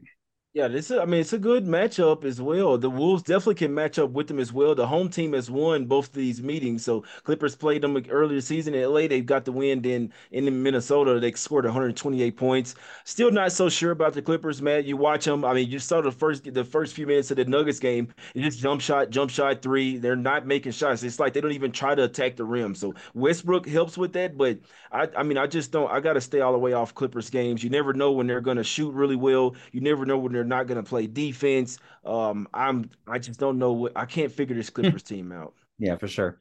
Yeah, 0.51 0.67
this 0.67 0.89
is, 0.89 0.97
I 0.97 1.05
mean, 1.05 1.21
it's 1.21 1.31
a 1.31 1.37
good 1.37 1.65
matchup 1.65 2.23
as 2.23 2.41
well. 2.41 2.75
The 2.79 2.89
Wolves 2.89 3.21
definitely 3.21 3.53
can 3.53 3.71
match 3.71 3.99
up 3.99 4.09
with 4.09 4.27
them 4.27 4.39
as 4.39 4.51
well. 4.51 4.73
The 4.73 4.87
home 4.87 5.07
team 5.09 5.33
has 5.33 5.49
won 5.51 5.85
both 5.85 6.07
of 6.07 6.13
these 6.13 6.41
meetings. 6.41 6.83
So 6.83 7.03
Clippers 7.23 7.55
played 7.55 7.83
them 7.83 7.95
earlier 8.09 8.41
season 8.41 8.73
in 8.73 8.81
LA. 8.81 9.07
They 9.07 9.21
got 9.21 9.45
the 9.45 9.51
win. 9.51 9.83
Then 9.83 10.11
in 10.31 10.63
Minnesota, 10.63 11.19
they 11.19 11.31
scored 11.33 11.65
128 11.65 12.35
points. 12.35 12.73
Still 13.03 13.29
not 13.29 13.51
so 13.51 13.69
sure 13.69 13.91
about 13.91 14.13
the 14.13 14.23
Clippers, 14.23 14.59
man. 14.59 14.85
You 14.85 14.97
watch 14.97 15.25
them. 15.25 15.45
I 15.45 15.53
mean, 15.53 15.69
you 15.69 15.77
saw 15.77 16.01
the 16.01 16.11
first 16.11 16.51
the 16.51 16.65
first 16.65 16.95
few 16.95 17.05
minutes 17.05 17.29
of 17.29 17.37
the 17.37 17.45
Nuggets 17.45 17.79
game. 17.79 18.11
Just 18.35 18.57
jump 18.57 18.81
shot, 18.81 19.11
jump 19.11 19.29
shot 19.29 19.61
three. 19.61 19.97
They're 19.99 20.15
not 20.15 20.47
making 20.47 20.71
shots. 20.71 21.03
It's 21.03 21.19
like 21.19 21.33
they 21.33 21.41
don't 21.41 21.51
even 21.51 21.71
try 21.71 21.93
to 21.93 22.05
attack 22.05 22.37
the 22.37 22.43
rim. 22.45 22.73
So 22.73 22.95
Westbrook 23.13 23.67
helps 23.67 23.99
with 23.99 24.13
that. 24.13 24.35
But 24.35 24.57
I, 24.91 25.07
I 25.17 25.23
mean, 25.23 25.37
I 25.37 25.47
just 25.47 25.71
don't. 25.71 25.89
I 25.91 25.99
got 25.99 26.13
to 26.13 26.21
stay 26.21 26.41
all 26.41 26.51
the 26.53 26.57
way 26.59 26.73
off 26.73 26.95
Clippers 26.95 27.29
games. 27.29 27.63
You 27.63 27.69
never 27.69 27.93
know 27.93 28.11
when 28.11 28.27
they're 28.27 28.41
going 28.41 28.57
to 28.57 28.63
shoot 28.63 28.91
really 28.93 29.15
well. 29.15 29.55
You 29.71 29.81
never 29.81 30.05
know 30.05 30.17
when 30.17 30.33
they're 30.39 30.45
not 30.45 30.67
going 30.67 30.81
to 30.81 30.87
play 30.87 31.05
defense. 31.05 31.79
Um, 32.05 32.47
I'm 32.53 32.89
I 33.05 33.19
just 33.19 33.41
don't 33.41 33.59
know 33.59 33.73
what 33.73 33.91
I 33.97 34.05
can't 34.05 34.31
figure 34.31 34.55
this 34.55 34.69
Clippers 34.69 35.03
team 35.03 35.33
out. 35.33 35.53
Yeah, 35.77 35.97
for 35.97 36.07
sure. 36.07 36.39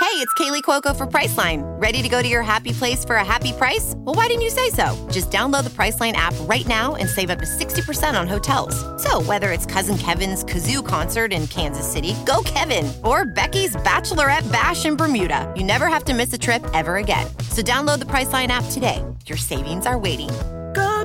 Hey, 0.00 0.24
it's 0.24 0.32
Kaley 0.34 0.62
Cuoco 0.62 0.96
for 0.96 1.06
Priceline. 1.06 1.62
Ready 1.80 2.02
to 2.02 2.08
go 2.08 2.22
to 2.22 2.28
your 2.28 2.42
happy 2.42 2.72
place 2.72 3.04
for 3.04 3.16
a 3.16 3.24
happy 3.24 3.52
price? 3.52 3.94
Well, 3.96 4.14
why 4.14 4.28
didn't 4.28 4.42
you 4.42 4.50
say 4.50 4.70
so? 4.70 5.08
Just 5.10 5.30
download 5.30 5.64
the 5.64 5.70
Priceline 5.70 6.12
app 6.12 6.34
right 6.42 6.66
now 6.68 6.94
and 6.94 7.08
save 7.08 7.30
up 7.30 7.40
to 7.40 7.44
60% 7.44 8.18
on 8.18 8.28
hotels. 8.28 8.76
So, 9.02 9.20
whether 9.22 9.50
it's 9.50 9.66
Cousin 9.66 9.98
Kevin's 9.98 10.44
Kazoo 10.44 10.86
concert 10.86 11.32
in 11.32 11.48
Kansas 11.48 11.86
City, 11.90 12.14
go 12.24 12.42
Kevin, 12.44 12.90
or 13.04 13.24
Becky's 13.24 13.74
Bachelorette 13.76 14.50
Bash 14.52 14.86
in 14.86 14.94
Bermuda, 14.94 15.52
you 15.56 15.64
never 15.64 15.88
have 15.88 16.04
to 16.04 16.14
miss 16.14 16.32
a 16.32 16.38
trip 16.38 16.64
ever 16.74 16.96
again. 16.96 17.26
So, 17.50 17.60
download 17.60 17.98
the 17.98 18.06
Priceline 18.06 18.48
app 18.48 18.64
today. 18.70 19.04
Your 19.26 19.38
savings 19.38 19.84
are 19.84 19.98
waiting. 19.98 20.30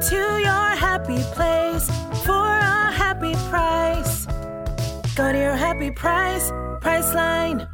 Go 0.03 0.10
to 0.10 0.41
your 0.41 0.75
happy 0.75 1.24
place 1.33 1.88
for 2.25 2.33
a 2.33 2.91
happy 2.91 3.31
price. 3.50 4.25
Go 5.15 5.31
to 5.31 5.38
your 5.38 5.55
happy 5.55 5.91
price, 5.91 6.51
Priceline. 6.81 7.69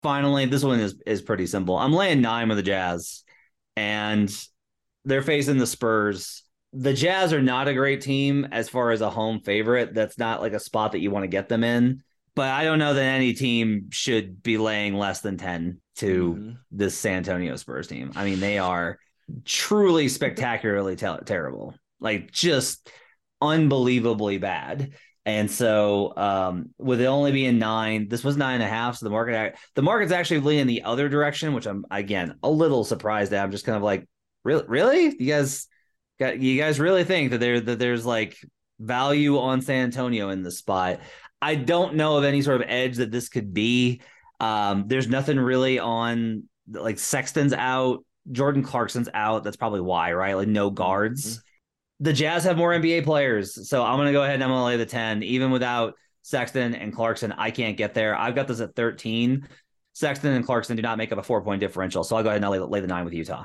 Finally, 0.00 0.46
this 0.46 0.62
one 0.62 0.78
is 0.78 0.94
is 1.06 1.22
pretty 1.22 1.46
simple. 1.46 1.76
I'm 1.76 1.92
laying 1.92 2.20
nine 2.20 2.48
with 2.48 2.58
the 2.58 2.62
Jazz, 2.62 3.24
and 3.74 4.32
they're 5.04 5.22
facing 5.22 5.58
the 5.58 5.66
Spurs. 5.66 6.44
The 6.72 6.92
Jazz 6.92 7.32
are 7.32 7.42
not 7.42 7.66
a 7.66 7.74
great 7.74 8.00
team 8.00 8.46
as 8.52 8.68
far 8.68 8.92
as 8.92 9.00
a 9.00 9.10
home 9.10 9.40
favorite. 9.40 9.92
That's 9.92 10.18
not 10.18 10.40
like 10.40 10.52
a 10.52 10.60
spot 10.60 10.92
that 10.92 11.00
you 11.00 11.10
want 11.10 11.24
to 11.24 11.28
get 11.28 11.48
them 11.48 11.64
in. 11.64 12.04
But 12.36 12.50
I 12.50 12.62
don't 12.62 12.78
know 12.78 12.94
that 12.94 13.02
any 13.02 13.32
team 13.32 13.88
should 13.90 14.40
be 14.40 14.56
laying 14.56 14.94
less 14.94 15.20
than 15.20 15.36
10 15.36 15.80
to 15.96 16.34
mm-hmm. 16.34 16.50
this 16.70 16.96
San 16.96 17.18
Antonio 17.18 17.56
Spurs 17.56 17.88
team. 17.88 18.12
I 18.14 18.24
mean, 18.24 18.38
they 18.38 18.58
are 18.58 19.00
truly 19.44 20.08
spectacularly 20.08 20.96
te- 20.96 21.24
terrible, 21.24 21.74
like 22.00 22.30
just 22.30 22.90
unbelievably 23.40 24.38
bad. 24.38 24.92
And 25.24 25.48
so, 25.48 26.14
um, 26.16 26.70
with 26.78 27.00
it 27.00 27.06
only 27.06 27.30
being 27.30 27.58
nine, 27.58 28.08
this 28.08 28.24
was 28.24 28.36
nine 28.36 28.54
and 28.54 28.64
a 28.64 28.68
half. 28.68 28.96
So 28.96 29.06
the 29.06 29.10
market, 29.10 29.56
the 29.74 29.82
market's 29.82 30.12
actually 30.12 30.40
leaning 30.40 30.66
the 30.66 30.82
other 30.82 31.08
direction, 31.08 31.52
which 31.52 31.66
I'm 31.66 31.86
again 31.90 32.38
a 32.42 32.50
little 32.50 32.84
surprised 32.84 33.32
at. 33.32 33.44
I'm 33.44 33.52
just 33.52 33.64
kind 33.64 33.76
of 33.76 33.82
like, 33.82 34.08
really, 34.44 34.64
really, 34.66 35.16
you 35.18 35.32
guys, 35.32 35.68
got 36.18 36.40
you 36.40 36.60
guys 36.60 36.80
really 36.80 37.04
think 37.04 37.30
that 37.30 37.38
there 37.38 37.60
that 37.60 37.78
there's 37.78 38.04
like 38.04 38.36
value 38.80 39.38
on 39.38 39.62
San 39.62 39.84
Antonio 39.84 40.30
in 40.30 40.42
this 40.42 40.58
spot? 40.58 41.00
I 41.40 41.54
don't 41.54 41.94
know 41.94 42.16
of 42.16 42.24
any 42.24 42.42
sort 42.42 42.60
of 42.60 42.68
edge 42.68 42.96
that 42.96 43.10
this 43.10 43.28
could 43.28 43.54
be. 43.54 44.00
Um, 44.40 44.84
there's 44.86 45.08
nothing 45.08 45.38
really 45.38 45.78
on 45.78 46.44
like 46.70 46.98
Sexton's 46.98 47.52
out, 47.52 48.04
Jordan 48.30 48.62
Clarkson's 48.62 49.08
out. 49.12 49.44
That's 49.44 49.56
probably 49.56 49.80
why, 49.80 50.12
right? 50.12 50.34
Like 50.34 50.48
no 50.48 50.70
guards. 50.70 51.26
Mm-hmm 51.26 51.46
the 52.02 52.12
Jazz 52.12 52.42
have 52.42 52.56
more 52.56 52.72
NBA 52.72 53.04
players, 53.04 53.68
so 53.68 53.84
I'm 53.84 53.96
gonna 53.96 54.10
go 54.10 54.24
ahead 54.24 54.34
and 54.34 54.42
I'm 54.42 54.50
gonna 54.50 54.64
lay 54.64 54.76
the 54.76 54.84
10, 54.84 55.22
even 55.22 55.52
without 55.52 55.94
Sexton 56.22 56.74
and 56.74 56.92
Clarkson. 56.92 57.30
I 57.30 57.52
can't 57.52 57.76
get 57.76 57.94
there. 57.94 58.16
I've 58.18 58.34
got 58.34 58.48
this 58.48 58.60
at 58.60 58.74
13. 58.74 59.46
Sexton 59.92 60.32
and 60.32 60.44
Clarkson 60.44 60.74
do 60.74 60.82
not 60.82 60.98
make 60.98 61.12
up 61.12 61.18
a 61.18 61.22
four 61.22 61.42
point 61.42 61.60
differential, 61.60 62.02
so 62.02 62.16
I'll 62.16 62.24
go 62.24 62.30
ahead 62.30 62.42
and 62.42 62.50
lay, 62.50 62.58
lay 62.58 62.80
the 62.80 62.88
nine 62.88 63.04
with 63.04 63.14
Utah. 63.14 63.44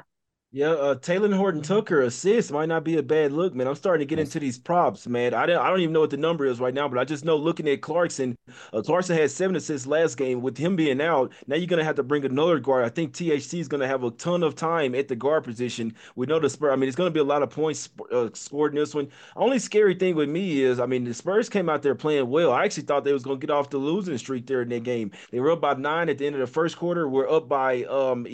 Yeah, 0.53 0.69
uh, 0.69 0.95
Talen 0.95 1.35
Horton 1.35 1.61
Tucker 1.61 2.01
assist 2.01 2.53
might 2.53 2.67
not 2.69 2.85
be 2.85 2.97
a 2.97 3.03
bad 3.03 3.33
look, 3.33 3.53
man. 3.53 3.67
I'm 3.67 3.75
starting 3.75 4.07
to 4.07 4.09
get 4.09 4.17
into 4.17 4.39
these 4.39 4.57
props, 4.57 5.05
man. 5.05 5.33
I 5.33 5.45
don't, 5.45 5.57
I 5.57 5.69
don't 5.69 5.81
even 5.81 5.91
know 5.91 5.99
what 5.99 6.09
the 6.09 6.15
number 6.17 6.45
is 6.45 6.61
right 6.61 6.73
now, 6.73 6.87
but 6.87 6.97
I 6.97 7.03
just 7.03 7.25
know 7.25 7.35
looking 7.35 7.67
at 7.67 7.81
Clarkson, 7.81 8.37
uh, 8.71 8.81
Clarkson 8.81 9.17
had 9.17 9.29
seven 9.29 9.57
assists 9.57 9.85
last 9.85 10.15
game. 10.15 10.41
With 10.41 10.57
him 10.57 10.77
being 10.77 11.01
out, 11.01 11.33
now 11.47 11.57
you're 11.57 11.67
gonna 11.67 11.83
have 11.83 11.97
to 11.97 12.03
bring 12.03 12.23
another 12.23 12.59
guard. 12.59 12.85
I 12.85 12.89
think 12.89 13.13
THC 13.13 13.59
is 13.59 13.67
gonna 13.67 13.87
have 13.87 14.05
a 14.05 14.11
ton 14.11 14.41
of 14.41 14.55
time 14.55 14.95
at 14.95 15.09
the 15.09 15.17
guard 15.17 15.43
position. 15.43 15.93
We 16.15 16.25
know 16.27 16.39
the 16.39 16.49
Spurs. 16.49 16.71
I 16.71 16.77
mean, 16.77 16.87
it's 16.87 16.95
gonna 16.95 17.11
be 17.11 17.19
a 17.19 17.25
lot 17.25 17.43
of 17.43 17.49
points 17.49 17.89
uh, 18.13 18.29
scored 18.33 18.71
in 18.71 18.79
this 18.79 18.95
one. 18.95 19.09
Only 19.35 19.59
scary 19.59 19.95
thing 19.95 20.15
with 20.15 20.29
me 20.29 20.61
is, 20.63 20.79
I 20.79 20.85
mean, 20.85 21.03
the 21.03 21.13
Spurs 21.13 21.49
came 21.49 21.67
out 21.69 21.81
there 21.81 21.93
playing 21.93 22.29
well. 22.29 22.53
I 22.53 22.63
actually 22.63 22.83
thought 22.83 23.03
they 23.03 23.11
was 23.13 23.23
gonna 23.23 23.37
get 23.37 23.49
off 23.51 23.69
the 23.69 23.79
losing 23.79 24.17
streak 24.17 24.47
there 24.47 24.61
in 24.61 24.69
that 24.69 24.83
game. 24.83 25.11
They 25.29 25.41
were 25.41 25.51
up 25.51 25.59
by 25.61 25.73
nine 25.73 26.07
at 26.07 26.17
the 26.17 26.25
end 26.25 26.35
of 26.35 26.41
the 26.41 26.47
first 26.47 26.77
quarter. 26.77 27.09
We're 27.09 27.29
up 27.29 27.49
by 27.49 27.83
um 27.83 28.25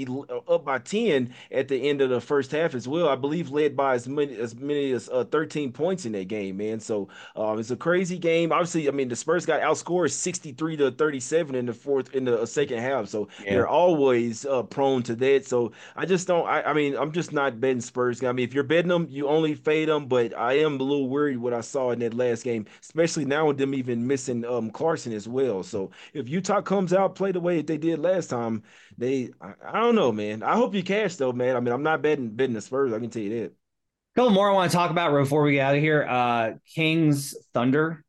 up 0.47 0.63
by 0.63 0.77
ten 0.77 1.33
at 1.51 1.67
the 1.67 1.89
end 1.89 2.01
of 2.01 2.02
the 2.07 2.21
first 2.21 2.51
half 2.51 2.75
as 2.75 2.87
well. 2.87 3.07
I 3.07 3.15
believe 3.15 3.49
led 3.49 3.75
by 3.75 3.95
as 3.95 4.07
many 4.07 4.35
as 4.37 4.55
many 4.55 4.91
as 4.91 5.09
uh, 5.09 5.23
13 5.25 5.71
points 5.71 6.05
in 6.05 6.11
that 6.13 6.27
game, 6.27 6.57
man. 6.57 6.79
So 6.79 7.07
um, 7.35 7.59
it's 7.59 7.71
a 7.71 7.75
crazy 7.75 8.17
game. 8.17 8.51
Obviously, 8.51 8.87
I 8.87 8.91
mean 8.91 9.09
the 9.09 9.15
Spurs 9.15 9.45
got 9.45 9.61
outscored 9.61 10.11
63 10.11 10.77
to 10.77 10.91
37 10.91 11.55
in 11.55 11.65
the 11.65 11.73
fourth 11.73 12.13
in 12.15 12.25
the 12.25 12.41
uh, 12.41 12.45
second 12.45 12.79
half. 12.79 13.07
So 13.07 13.27
yeah. 13.43 13.53
they're 13.53 13.67
always 13.67 14.45
uh, 14.45 14.63
prone 14.63 15.03
to 15.03 15.15
that. 15.15 15.45
So 15.45 15.71
I 15.95 16.05
just 16.05 16.27
don't. 16.27 16.47
I, 16.47 16.63
I, 16.63 16.73
mean, 16.73 16.95
I'm 16.95 17.11
just 17.11 17.33
not 17.33 17.59
betting 17.59 17.81
Spurs. 17.81 18.23
I 18.23 18.31
mean, 18.31 18.47
if 18.47 18.53
you're 18.53 18.63
betting 18.63 18.89
them, 18.89 19.07
you 19.09 19.27
only 19.27 19.55
fade 19.55 19.89
them. 19.89 20.07
But 20.07 20.35
I 20.37 20.53
am 20.53 20.79
a 20.79 20.83
little 20.83 21.09
worried 21.09 21.37
what 21.37 21.53
I 21.53 21.61
saw 21.61 21.91
in 21.91 21.99
that 21.99 22.13
last 22.13 22.43
game, 22.43 22.65
especially 22.81 23.25
now 23.25 23.47
with 23.47 23.57
them 23.57 23.73
even 23.73 24.07
missing 24.07 24.45
um, 24.45 24.71
Clarkson 24.71 25.13
as 25.13 25.27
well. 25.27 25.63
So 25.63 25.91
if 26.13 26.27
Utah 26.27 26.61
comes 26.61 26.93
out 26.93 27.15
play 27.15 27.31
the 27.31 27.39
way 27.39 27.57
that 27.57 27.67
they 27.67 27.77
did 27.77 27.99
last 27.99 28.29
time, 28.29 28.63
they 28.97 29.29
I, 29.41 29.53
I 29.67 29.79
don't 29.79 29.95
know, 29.95 30.11
man. 30.11 30.43
I 30.43 30.55
hope 30.55 30.73
you 30.73 30.83
cash 30.83 31.15
though, 31.15 31.33
man. 31.33 31.55
I 31.55 31.59
mean, 31.59 31.73
I'm 31.73 31.83
not 31.83 31.92
betting 32.01 32.29
betting 32.29 32.53
the 32.53 32.61
Spurs. 32.61 32.93
I 32.93 32.99
can 32.99 33.09
tell 33.09 33.21
you 33.21 33.41
that. 33.41 33.45
A 33.45 34.15
couple 34.15 34.31
more 34.31 34.49
I 34.49 34.53
want 34.53 34.71
to 34.71 34.77
talk 34.77 34.91
about 34.91 35.11
before 35.13 35.43
we 35.43 35.53
get 35.53 35.67
out 35.67 35.75
of 35.75 35.81
here. 35.81 36.05
Uh 36.07 36.51
Kings 36.73 37.35
Thunder. 37.53 38.03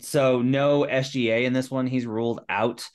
So 0.00 0.42
no 0.42 0.84
SGA 0.84 1.44
in 1.44 1.52
this 1.52 1.70
one. 1.70 1.86
He's 1.86 2.06
ruled 2.06 2.40
out. 2.48 2.88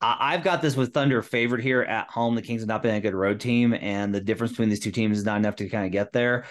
I've 0.00 0.44
got 0.44 0.60
this 0.60 0.76
with 0.76 0.92
Thunder 0.92 1.22
favored 1.22 1.62
here 1.62 1.82
at 1.82 2.10
home. 2.10 2.34
The 2.34 2.42
Kings 2.42 2.60
have 2.60 2.68
not 2.68 2.82
been 2.82 2.94
a 2.94 3.00
good 3.00 3.14
road 3.14 3.40
team, 3.40 3.72
and 3.72 4.14
the 4.14 4.20
difference 4.20 4.52
between 4.52 4.68
these 4.68 4.80
two 4.80 4.90
teams 4.90 5.18
is 5.18 5.24
not 5.24 5.38
enough 5.38 5.56
to 5.56 5.68
kind 5.68 5.86
of 5.86 5.92
get 5.92 6.12
there. 6.12 6.44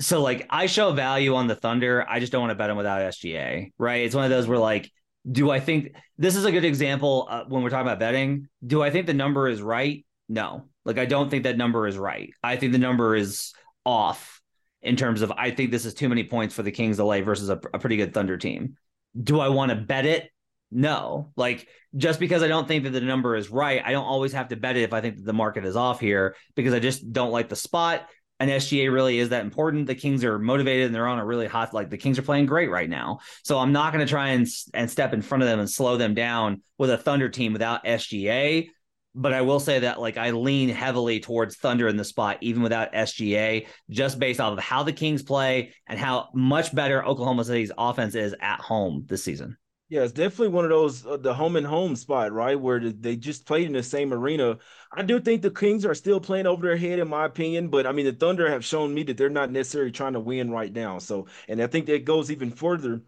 So, 0.00 0.22
like, 0.22 0.46
I 0.50 0.66
show 0.66 0.92
value 0.92 1.34
on 1.34 1.46
the 1.46 1.54
Thunder. 1.54 2.04
I 2.08 2.20
just 2.20 2.32
don't 2.32 2.42
want 2.42 2.50
to 2.50 2.56
bet 2.56 2.68
them 2.68 2.76
without 2.76 3.00
SGA, 3.00 3.72
right? 3.78 4.04
It's 4.04 4.14
one 4.14 4.24
of 4.24 4.30
those 4.30 4.46
where, 4.46 4.58
like, 4.58 4.90
do 5.30 5.50
I 5.50 5.60
think 5.60 5.94
this 6.18 6.36
is 6.36 6.44
a 6.44 6.52
good 6.52 6.64
example 6.64 7.26
uh, 7.30 7.44
when 7.46 7.62
we're 7.62 7.70
talking 7.70 7.86
about 7.86 8.00
betting? 8.00 8.48
Do 8.66 8.82
I 8.82 8.90
think 8.90 9.06
the 9.06 9.14
number 9.14 9.48
is 9.48 9.60
right? 9.60 10.04
No. 10.28 10.69
Like 10.84 10.98
I 10.98 11.06
don't 11.06 11.30
think 11.30 11.44
that 11.44 11.56
number 11.56 11.86
is 11.86 11.98
right. 11.98 12.30
I 12.42 12.56
think 12.56 12.72
the 12.72 12.78
number 12.78 13.14
is 13.14 13.52
off 13.84 14.40
in 14.82 14.96
terms 14.96 15.22
of 15.22 15.32
I 15.32 15.50
think 15.50 15.70
this 15.70 15.84
is 15.84 15.94
too 15.94 16.08
many 16.08 16.24
points 16.24 16.54
for 16.54 16.62
the 16.62 16.72
Kings 16.72 16.96
to 16.96 17.04
lay 17.04 17.20
versus 17.20 17.50
a, 17.50 17.60
a 17.74 17.78
pretty 17.78 17.96
good 17.96 18.14
Thunder 18.14 18.36
team. 18.36 18.76
Do 19.20 19.40
I 19.40 19.48
want 19.48 19.70
to 19.70 19.76
bet 19.76 20.06
it? 20.06 20.30
No. 20.70 21.32
Like 21.36 21.68
just 21.96 22.20
because 22.20 22.42
I 22.42 22.48
don't 22.48 22.68
think 22.68 22.84
that 22.84 22.90
the 22.90 23.00
number 23.00 23.36
is 23.36 23.50
right, 23.50 23.82
I 23.84 23.92
don't 23.92 24.06
always 24.06 24.32
have 24.32 24.48
to 24.48 24.56
bet 24.56 24.76
it 24.76 24.82
if 24.82 24.92
I 24.92 25.00
think 25.00 25.16
that 25.16 25.24
the 25.24 25.32
market 25.32 25.64
is 25.64 25.76
off 25.76 26.00
here 26.00 26.36
because 26.54 26.72
I 26.72 26.78
just 26.78 27.12
don't 27.12 27.32
like 27.32 27.48
the 27.48 27.56
spot 27.56 28.08
and 28.40 28.50
SGA 28.50 28.90
really 28.90 29.18
is 29.18 29.28
that 29.28 29.44
important. 29.44 29.86
The 29.86 29.94
Kings 29.94 30.24
are 30.24 30.38
motivated 30.38 30.86
and 30.86 30.94
they're 30.94 31.06
on 31.06 31.18
a 31.18 31.26
really 31.26 31.46
hot 31.46 31.74
like 31.74 31.90
the 31.90 31.98
Kings 31.98 32.18
are 32.18 32.22
playing 32.22 32.46
great 32.46 32.70
right 32.70 32.88
now. 32.88 33.20
So 33.44 33.58
I'm 33.58 33.72
not 33.72 33.92
going 33.92 34.04
to 34.04 34.10
try 34.10 34.30
and 34.30 34.48
and 34.72 34.90
step 34.90 35.12
in 35.12 35.20
front 35.20 35.42
of 35.42 35.48
them 35.48 35.60
and 35.60 35.68
slow 35.68 35.98
them 35.98 36.14
down 36.14 36.62
with 36.78 36.90
a 36.90 36.96
Thunder 36.96 37.28
team 37.28 37.52
without 37.52 37.84
SGA. 37.84 38.70
But 39.14 39.32
I 39.32 39.42
will 39.42 39.60
say 39.60 39.80
that 39.80 40.00
like 40.00 40.16
I 40.16 40.30
lean 40.30 40.68
heavily 40.68 41.20
towards 41.20 41.56
Thunder 41.56 41.88
in 41.88 41.96
the 41.96 42.04
spot 42.04 42.38
even 42.40 42.62
without 42.62 42.92
SGA 42.92 43.66
just 43.90 44.18
based 44.18 44.40
off 44.40 44.52
of 44.52 44.58
how 44.60 44.82
the 44.82 44.92
Kings 44.92 45.22
play 45.22 45.72
and 45.88 45.98
how 45.98 46.28
much 46.32 46.74
better 46.74 47.04
Oklahoma 47.04 47.44
City's 47.44 47.72
offense 47.76 48.14
is 48.14 48.34
at 48.40 48.60
home 48.60 49.04
this 49.08 49.24
season. 49.24 49.56
Yeah, 49.90 50.02
it's 50.02 50.12
definitely 50.12 50.54
one 50.54 50.64
of 50.64 50.70
those 50.70 51.04
uh, 51.04 51.16
the 51.16 51.34
home 51.34 51.56
and 51.56 51.66
home 51.66 51.96
spot, 51.96 52.32
right? 52.32 52.58
Where 52.58 52.78
they 52.78 53.16
just 53.16 53.44
played 53.44 53.66
in 53.66 53.72
the 53.72 53.82
same 53.82 54.12
arena. 54.12 54.56
I 54.92 55.02
do 55.02 55.18
think 55.18 55.42
the 55.42 55.50
Kings 55.50 55.84
are 55.84 55.96
still 55.96 56.20
playing 56.20 56.46
over 56.46 56.64
their 56.64 56.76
head, 56.76 57.00
in 57.00 57.08
my 57.08 57.24
opinion. 57.24 57.70
But 57.70 57.88
I 57.88 57.92
mean, 57.92 58.06
the 58.06 58.12
Thunder 58.12 58.48
have 58.48 58.64
shown 58.64 58.94
me 58.94 59.02
that 59.02 59.16
they're 59.16 59.28
not 59.28 59.50
necessarily 59.50 59.90
trying 59.90 60.12
to 60.12 60.20
win 60.20 60.52
right 60.52 60.72
now. 60.72 61.00
So, 61.00 61.26
and 61.48 61.60
I 61.60 61.66
think 61.66 61.86
that 61.86 62.04
goes 62.04 62.30
even 62.30 62.52
further 62.52 63.02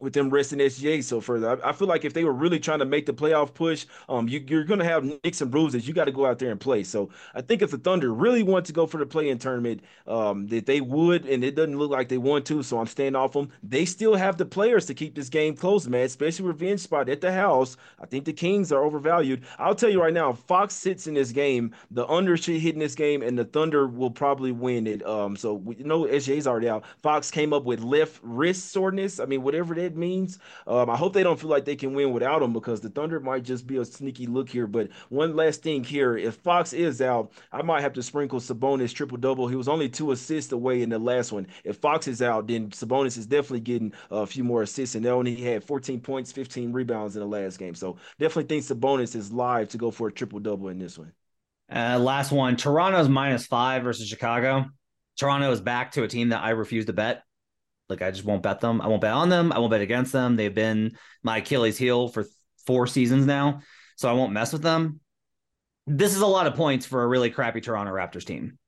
with 0.00 0.12
them 0.12 0.28
resting 0.28 0.58
SGA 0.58 1.02
so 1.02 1.20
further. 1.20 1.62
I, 1.64 1.70
I, 1.70 1.72
feel 1.72 1.88
like 1.88 2.04
if 2.04 2.12
they 2.12 2.24
were 2.24 2.32
really 2.32 2.58
trying 2.58 2.80
to 2.80 2.84
make 2.84 3.06
the 3.06 3.14
playoff 3.14 3.54
push, 3.54 3.86
um, 4.08 4.28
you, 4.28 4.40
are 4.58 4.64
going 4.64 4.80
to 4.80 4.84
have 4.84 5.04
nicks 5.04 5.40
and 5.40 5.50
bruises. 5.50 5.86
You 5.86 5.94
got 5.94 6.04
to 6.06 6.12
go 6.12 6.26
out 6.26 6.38
there 6.38 6.50
and 6.50 6.60
play. 6.60 6.82
So 6.82 7.10
I 7.34 7.40
think 7.40 7.62
if 7.62 7.70
the 7.70 7.78
Thunder 7.78 8.12
really 8.12 8.42
want 8.42 8.66
to 8.66 8.72
go 8.72 8.86
for 8.86 8.98
the 8.98 9.06
play-in 9.06 9.38
tournament, 9.38 9.82
um, 10.06 10.46
that 10.48 10.66
they 10.66 10.80
would, 10.80 11.26
and 11.26 11.44
it 11.44 11.54
doesn't 11.54 11.78
look 11.78 11.90
like 11.90 12.08
they 12.08 12.18
want 12.18 12.44
to. 12.46 12.62
So 12.62 12.78
I'm 12.78 12.86
staying 12.86 13.14
off 13.14 13.32
them. 13.32 13.50
They 13.62 13.84
still 13.84 14.14
have 14.14 14.36
the 14.36 14.44
players 14.44 14.86
to 14.86 14.94
keep 14.94 15.14
this 15.14 15.28
game 15.28 15.56
close, 15.56 15.86
man. 15.86 16.04
Especially 16.04 16.44
revenge 16.44 16.80
spot 16.80 17.08
at 17.08 17.20
the 17.20 17.32
house. 17.32 17.76
I 18.00 18.06
think 18.06 18.24
the 18.24 18.32
Kings 18.32 18.72
are 18.72 18.82
overvalued. 18.82 19.44
I'll 19.58 19.74
tell 19.74 19.90
you 19.90 20.02
right 20.02 20.12
now, 20.12 20.32
Fox 20.32 20.74
sits 20.74 21.06
in 21.06 21.14
this 21.14 21.30
game, 21.30 21.72
the 21.90 22.06
under 22.08 22.36
should 22.36 22.60
hit 22.60 22.74
in 22.74 22.80
this 22.80 22.94
game, 22.94 23.22
and 23.22 23.38
the 23.38 23.44
Thunder 23.44 23.86
will 23.86 24.10
probably 24.10 24.52
win 24.52 24.86
it. 24.86 25.06
Um, 25.06 25.36
so 25.36 25.54
we 25.54 25.76
you 25.76 25.84
know 25.84 26.02
SGA's 26.04 26.46
already 26.46 26.68
out. 26.68 26.84
Fox 27.02 27.30
came 27.30 27.52
up 27.52 27.64
with 27.64 27.80
left 27.80 28.20
wrist 28.22 28.72
soreness. 28.72 29.20
I 29.20 29.26
mean, 29.26 29.42
whatever 29.42 29.74
that 29.84 29.96
means. 29.96 30.38
Um, 30.66 30.88
I 30.88 30.96
hope 30.96 31.12
they 31.12 31.22
don't 31.22 31.38
feel 31.38 31.50
like 31.50 31.64
they 31.64 31.76
can 31.76 31.94
win 31.94 32.12
without 32.12 32.42
him 32.42 32.52
because 32.52 32.80
the 32.80 32.88
Thunder 32.88 33.20
might 33.20 33.44
just 33.44 33.66
be 33.66 33.76
a 33.76 33.84
sneaky 33.84 34.26
look 34.26 34.48
here. 34.48 34.66
But 34.66 34.88
one 35.08 35.36
last 35.36 35.62
thing 35.62 35.84
here, 35.84 36.16
if 36.16 36.36
Fox 36.36 36.72
is 36.72 37.00
out, 37.00 37.32
I 37.52 37.62
might 37.62 37.82
have 37.82 37.92
to 37.94 38.02
sprinkle 38.02 38.40
Sabonis 38.40 38.92
triple 38.92 39.18
double. 39.18 39.46
He 39.46 39.56
was 39.56 39.68
only 39.68 39.88
two 39.88 40.12
assists 40.12 40.52
away 40.52 40.82
in 40.82 40.88
the 40.88 40.98
last 40.98 41.32
one. 41.32 41.46
If 41.64 41.76
Fox 41.76 42.08
is 42.08 42.22
out, 42.22 42.46
then 42.46 42.70
Sabonis 42.70 43.18
is 43.18 43.26
definitely 43.26 43.60
getting 43.60 43.92
a 44.10 44.26
few 44.26 44.44
more 44.44 44.62
assists, 44.62 44.94
and 44.94 45.04
they 45.04 45.10
only 45.10 45.36
had 45.36 45.64
14 45.64 46.00
points, 46.00 46.32
15 46.32 46.72
rebounds 46.72 47.16
in 47.16 47.20
the 47.20 47.28
last 47.28 47.58
game. 47.58 47.74
So 47.74 47.96
definitely 48.18 48.44
think 48.44 48.64
Sabonis 48.64 49.14
is 49.14 49.32
live 49.32 49.68
to 49.70 49.78
go 49.78 49.90
for 49.90 50.08
a 50.08 50.12
triple 50.12 50.40
double 50.40 50.68
in 50.68 50.78
this 50.78 50.98
one. 50.98 51.12
Uh, 51.70 51.98
last 51.98 52.30
one, 52.30 52.56
Toronto's 52.56 53.08
minus 53.08 53.46
five 53.46 53.82
versus 53.82 54.08
Chicago. 54.08 54.66
Toronto 55.18 55.50
is 55.52 55.60
back 55.60 55.92
to 55.92 56.02
a 56.02 56.08
team 56.08 56.30
that 56.30 56.42
I 56.42 56.50
refuse 56.50 56.86
to 56.86 56.92
bet. 56.92 57.22
Like 57.88 58.02
I 58.02 58.10
just 58.10 58.24
won't 58.24 58.42
bet 58.42 58.60
them. 58.60 58.80
I 58.80 58.88
won't 58.88 59.02
bet 59.02 59.12
on 59.12 59.28
them. 59.28 59.52
I 59.52 59.58
won't 59.58 59.70
bet 59.70 59.80
against 59.80 60.12
them. 60.12 60.36
They've 60.36 60.54
been 60.54 60.96
my 61.22 61.38
Achilles 61.38 61.78
heel 61.78 62.08
for 62.08 62.24
four 62.66 62.86
seasons 62.86 63.26
now, 63.26 63.60
so 63.96 64.08
I 64.08 64.14
won't 64.14 64.32
mess 64.32 64.52
with 64.52 64.62
them. 64.62 65.00
this 65.86 66.14
is 66.14 66.22
a 66.22 66.26
lot 66.26 66.46
of 66.46 66.54
points 66.54 66.86
for 66.86 67.02
a 67.02 67.06
really 67.06 67.30
crappy 67.30 67.60
Toronto 67.60 67.92
Raptors 67.92 68.24
team. 68.24 68.58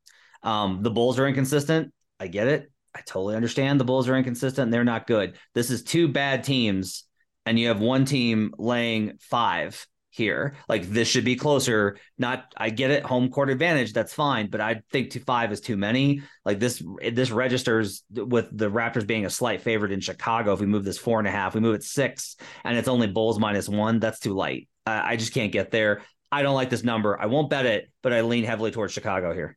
Um, 0.43 0.83
the 0.83 0.91
Bulls 0.91 1.19
are 1.19 1.27
inconsistent. 1.27 1.93
I 2.21 2.27
get 2.27 2.47
it. 2.47 2.71
I 2.95 3.01
totally 3.01 3.37
understand 3.37 3.81
the 3.81 3.85
Bulls 3.85 4.09
are 4.09 4.17
inconsistent. 4.17 4.71
they're 4.71 4.85
not 4.85 5.07
good. 5.07 5.37
This 5.55 5.71
is 5.71 5.83
two 5.83 6.09
bad 6.09 6.45
teams, 6.45 7.05
and 7.45 7.59
you 7.59 7.69
have 7.69 7.81
one 7.81 8.05
team 8.05 8.55
laying 8.59 9.19
five 9.21 9.87
here. 10.17 10.57
Like 10.69 10.89
this 10.89 11.09
should 11.09 11.25
be 11.25 11.37
closer. 11.37 11.99
Not 12.19 12.53
I 12.57 12.71
get 12.71 12.91
it, 12.91 13.05
home 13.05 13.31
court 13.31 13.51
advantage, 13.51 13.93
that's 13.93 14.15
fine, 14.15 14.49
but 14.49 14.61
I 14.61 14.83
think 14.91 15.11
two 15.11 15.21
five 15.21 15.53
is 15.53 15.61
too 15.61 15.77
many. 15.77 16.23
Like 16.45 16.59
this 16.59 16.83
this 17.13 17.31
registers 17.31 18.03
with 18.11 18.49
the 18.57 18.71
Raptors 18.71 19.07
being 19.07 19.27
a 19.27 19.31
slight 19.31 19.61
favorite 19.61 19.93
in 19.93 20.01
Chicago. 20.01 20.55
If 20.55 20.61
we 20.61 20.67
move 20.67 20.85
this 20.85 20.99
four 20.99 21.19
and 21.19 21.29
a 21.29 21.31
half, 21.31 21.55
we 21.55 21.61
move 21.61 21.75
it 21.75 21.85
six, 21.85 22.37
and 22.65 22.77
it's 22.77 22.89
only 22.89 23.07
Bulls 23.07 23.39
minus 23.39 23.69
one, 23.69 24.01
that's 24.01 24.19
too 24.19 24.35
light. 24.35 24.69
I 24.87 25.17
just 25.17 25.35
can't 25.35 25.53
get 25.53 25.71
there. 25.71 26.03
I 26.31 26.43
don't 26.43 26.55
like 26.55 26.71
this 26.71 26.85
number. 26.85 27.21
I 27.21 27.27
won't 27.27 27.51
bet 27.51 27.67
it, 27.67 27.91
but 28.03 28.13
I 28.13 28.21
lean 28.21 28.45
heavily 28.45 28.71
towards 28.71 28.93
Chicago 28.93 29.33
here. 29.33 29.57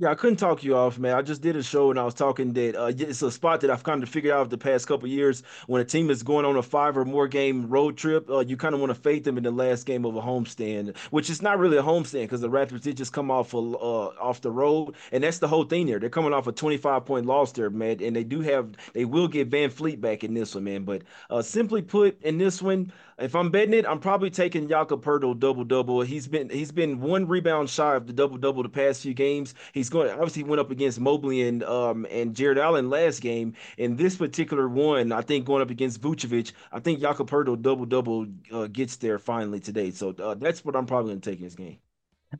Yeah, 0.00 0.10
I 0.10 0.16
couldn't 0.16 0.38
talk 0.38 0.64
you 0.64 0.74
off, 0.74 0.98
man. 0.98 1.14
I 1.14 1.22
just 1.22 1.40
did 1.40 1.54
a 1.54 1.62
show 1.62 1.88
and 1.90 2.00
I 2.00 2.04
was 2.04 2.14
talking 2.14 2.52
that 2.54 2.74
uh, 2.74 2.86
it's 2.98 3.22
a 3.22 3.30
spot 3.30 3.60
that 3.60 3.70
I've 3.70 3.84
kind 3.84 4.02
of 4.02 4.08
figured 4.08 4.34
out 4.34 4.50
the 4.50 4.58
past 4.58 4.88
couple 4.88 5.06
years. 5.08 5.44
When 5.68 5.80
a 5.80 5.84
team 5.84 6.10
is 6.10 6.24
going 6.24 6.44
on 6.44 6.56
a 6.56 6.62
five 6.64 6.96
or 6.98 7.04
more 7.04 7.28
game 7.28 7.68
road 7.68 7.96
trip, 7.96 8.28
uh, 8.28 8.40
you 8.40 8.56
kind 8.56 8.74
of 8.74 8.80
want 8.80 8.90
to 8.90 9.00
fade 9.00 9.22
them 9.22 9.38
in 9.38 9.44
the 9.44 9.52
last 9.52 9.86
game 9.86 10.04
of 10.04 10.16
a 10.16 10.20
homestand, 10.20 10.96
which 11.12 11.30
is 11.30 11.42
not 11.42 11.60
really 11.60 11.76
a 11.76 11.82
homestand 11.82 12.22
because 12.22 12.40
the 12.40 12.50
Raptors 12.50 12.80
did 12.80 12.96
just 12.96 13.12
come 13.12 13.30
off 13.30 13.54
a, 13.54 13.58
uh, 13.58 14.12
off 14.20 14.40
the 14.40 14.50
road, 14.50 14.96
and 15.12 15.22
that's 15.22 15.38
the 15.38 15.46
whole 15.46 15.62
thing 15.64 15.86
there. 15.86 16.00
They're 16.00 16.10
coming 16.10 16.32
off 16.32 16.48
a 16.48 16.52
25 16.52 17.04
point 17.04 17.26
loss 17.26 17.52
there, 17.52 17.70
man, 17.70 18.02
and 18.02 18.16
they 18.16 18.24
do 18.24 18.40
have 18.40 18.72
they 18.94 19.04
will 19.04 19.28
get 19.28 19.48
VanVleet 19.48 20.00
back 20.00 20.24
in 20.24 20.34
this 20.34 20.56
one, 20.56 20.64
man. 20.64 20.82
But 20.82 21.02
uh, 21.30 21.40
simply 21.40 21.82
put, 21.82 22.20
in 22.22 22.38
this 22.38 22.60
one, 22.60 22.92
if 23.18 23.34
I'm 23.34 23.50
betting 23.50 23.74
it, 23.74 23.86
I'm 23.86 24.00
probably 24.00 24.30
taking 24.30 24.68
Jakob 24.68 25.04
Poeltl 25.04 25.38
double 25.38 25.64
double. 25.64 26.00
He's 26.00 26.26
been 26.26 26.48
he's 26.48 26.72
been 26.72 27.00
one 27.00 27.26
rebound 27.26 27.70
shy 27.70 27.94
of 27.94 28.06
the 28.06 28.12
double 28.12 28.36
double 28.38 28.62
the 28.62 28.68
past 28.68 29.02
few 29.02 29.14
games. 29.14 29.54
He's 29.72 29.88
going 29.88 30.10
obviously 30.10 30.42
went 30.44 30.60
up 30.60 30.70
against 30.70 31.00
Mobley 31.00 31.42
and 31.42 31.62
um 31.64 32.06
and 32.10 32.34
Jarrett 32.34 32.58
Allen 32.58 32.90
last 32.90 33.20
game. 33.20 33.54
In 33.78 33.96
this 33.96 34.16
particular 34.16 34.68
one, 34.68 35.12
I 35.12 35.20
think 35.20 35.46
going 35.46 35.62
up 35.62 35.70
against 35.70 36.00
Vucevic, 36.00 36.52
I 36.72 36.80
think 36.80 37.00
Jakob 37.00 37.30
Poeltl 37.30 37.60
double 37.60 37.86
double 37.86 38.26
uh, 38.52 38.66
gets 38.66 38.96
there 38.96 39.18
finally 39.18 39.60
today. 39.60 39.90
So 39.90 40.10
uh, 40.10 40.34
that's 40.34 40.64
what 40.64 40.76
I'm 40.76 40.86
probably 40.86 41.12
going 41.12 41.20
to 41.20 41.30
take 41.30 41.38
in 41.38 41.44
this 41.44 41.54
game. 41.54 41.78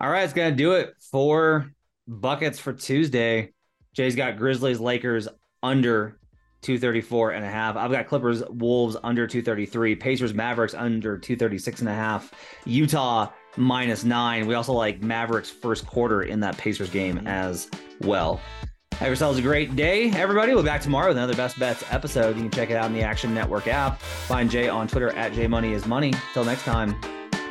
All 0.00 0.10
right, 0.10 0.24
it's 0.24 0.32
gonna 0.32 0.56
do 0.56 0.72
it 0.72 0.94
Four 0.98 1.72
buckets 2.08 2.58
for 2.58 2.72
Tuesday. 2.72 3.52
Jay's 3.92 4.16
got 4.16 4.36
Grizzlies 4.36 4.80
Lakers 4.80 5.28
under 5.62 6.18
234 6.64 7.32
and 7.32 7.44
a 7.44 7.48
half. 7.48 7.76
I've 7.76 7.92
got 7.92 8.08
Clippers 8.08 8.42
Wolves 8.48 8.96
under 9.04 9.26
233, 9.26 9.94
Pacers 9.96 10.34
Mavericks 10.34 10.74
under 10.74 11.18
236 11.18 11.80
and 11.80 11.88
a 11.88 11.94
half, 11.94 12.32
Utah 12.64 13.30
minus 13.56 14.02
nine. 14.04 14.46
We 14.46 14.54
also 14.54 14.72
like 14.72 15.02
Mavericks 15.02 15.50
first 15.50 15.86
quarter 15.86 16.22
in 16.22 16.40
that 16.40 16.56
Pacers 16.56 16.90
game 16.90 17.26
as 17.26 17.68
well. 18.00 18.40
Have 18.92 19.08
yourselves 19.08 19.38
a 19.38 19.42
great 19.42 19.74
day, 19.74 20.10
everybody. 20.10 20.54
We'll 20.54 20.62
be 20.62 20.68
back 20.68 20.80
tomorrow 20.80 21.08
with 21.08 21.16
another 21.16 21.34
Best 21.34 21.58
Bets 21.58 21.84
episode. 21.90 22.36
You 22.36 22.42
can 22.42 22.50
check 22.50 22.70
it 22.70 22.76
out 22.76 22.86
in 22.86 22.94
the 22.94 23.02
Action 23.02 23.34
Network 23.34 23.66
app. 23.66 24.00
Find 24.00 24.48
Jay 24.48 24.68
on 24.68 24.86
Twitter 24.86 25.10
at 25.10 25.32
JMoneyIsMoney. 25.32 26.16
Till 26.32 26.44
next 26.44 26.62
time, 26.62 26.94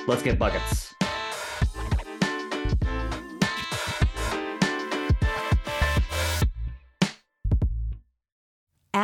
let's 0.07 0.23
get 0.23 0.39
buckets. 0.39 0.92